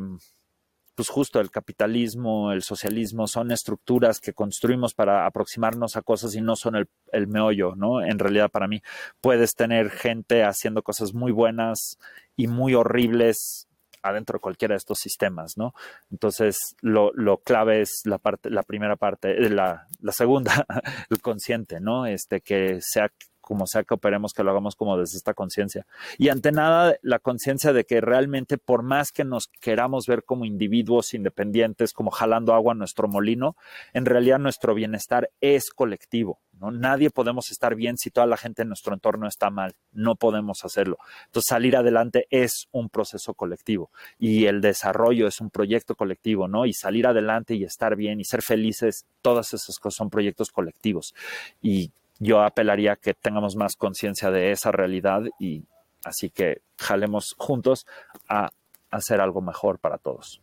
[0.95, 6.41] pues justo el capitalismo, el socialismo son estructuras que construimos para aproximarnos a cosas y
[6.41, 8.01] no son el, el, meollo, ¿no?
[8.01, 8.81] En realidad para mí
[9.21, 11.97] puedes tener gente haciendo cosas muy buenas
[12.35, 13.67] y muy horribles
[14.03, 15.73] adentro de cualquiera de estos sistemas, ¿no?
[16.11, 20.65] Entonces, lo, lo clave es la parte, la primera parte, eh, la, la segunda,
[21.09, 22.05] el consciente, ¿no?
[22.05, 23.09] Este, que sea
[23.43, 25.85] como sea que operemos, que lo hagamos como desde esta conciencia.
[26.17, 30.45] Y ante nada, la conciencia de que realmente por más que nos queramos ver como
[30.45, 33.55] individuos independientes, como jalando agua a nuestro molino,
[33.93, 36.39] en realidad nuestro bienestar es colectivo.
[36.59, 36.71] ¿no?
[36.71, 39.75] Nadie podemos estar bien si toda la gente en nuestro entorno está mal.
[39.91, 40.97] No podemos hacerlo.
[41.25, 46.65] Entonces, salir adelante es un proceso colectivo y el desarrollo es un proyecto colectivo, ¿no?
[46.65, 51.13] Y salir adelante y estar bien y ser felices, todas esas cosas son proyectos colectivos.
[51.61, 55.65] Y yo apelaría a que tengamos más conciencia de esa realidad y
[56.05, 57.85] así que jalemos juntos
[58.29, 58.49] a
[58.91, 60.41] hacer algo mejor para todos.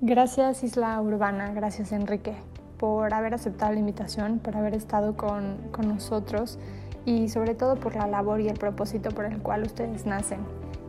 [0.00, 2.34] Gracias Isla Urbana, gracias Enrique
[2.78, 6.58] por haber aceptado la invitación, por haber estado con, con nosotros
[7.06, 10.40] y sobre todo por la labor y el propósito por el cual ustedes nacen.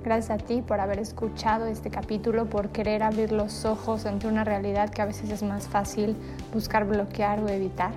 [0.03, 4.43] Gracias a ti por haber escuchado este capítulo, por querer abrir los ojos ante una
[4.43, 6.16] realidad que a veces es más fácil
[6.53, 7.91] buscar bloquear o evitar.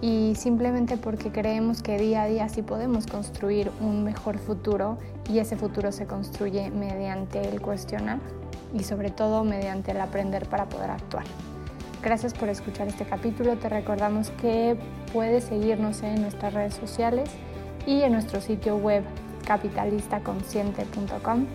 [0.00, 5.40] Y simplemente porque creemos que día a día sí podemos construir un mejor futuro y
[5.40, 8.20] ese futuro se construye mediante el cuestionar
[8.72, 11.24] y sobre todo mediante el aprender para poder actuar.
[12.02, 13.56] Gracias por escuchar este capítulo.
[13.56, 14.76] Te recordamos que
[15.12, 17.28] puedes seguirnos en nuestras redes sociales
[17.86, 19.02] y en nuestro sitio web
[19.46, 21.46] capitalistaconsciente.com,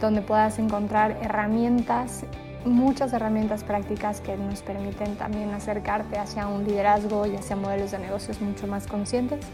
[0.00, 2.24] donde puedas encontrar herramientas,
[2.66, 7.98] muchas herramientas prácticas que nos permiten también acercarte hacia un liderazgo y hacia modelos de
[7.98, 9.44] negocios mucho más conscientes.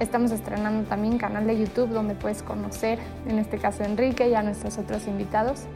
[0.00, 2.98] Estamos estrenando también canal de YouTube donde puedes conocer,
[3.28, 5.66] en este caso Enrique y a nuestros otros invitados.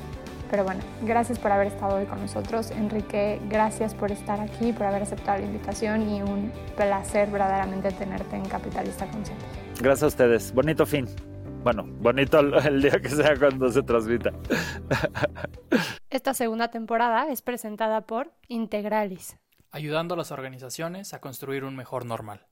[0.51, 2.71] Pero bueno, gracias por haber estado hoy con nosotros.
[2.71, 8.37] Enrique, gracias por estar aquí, por haber aceptado la invitación y un placer verdaderamente tenerte
[8.37, 9.45] en Capitalista Consciente.
[9.81, 10.53] Gracias a ustedes.
[10.55, 11.07] Bonito fin.
[11.67, 14.31] Bueno, bonito el día que sea cuando se transmita.
[16.11, 19.37] Esta segunda temporada es presentada por Integralis.
[19.73, 22.47] Ayudando a las organizaciones a construir un mejor normal.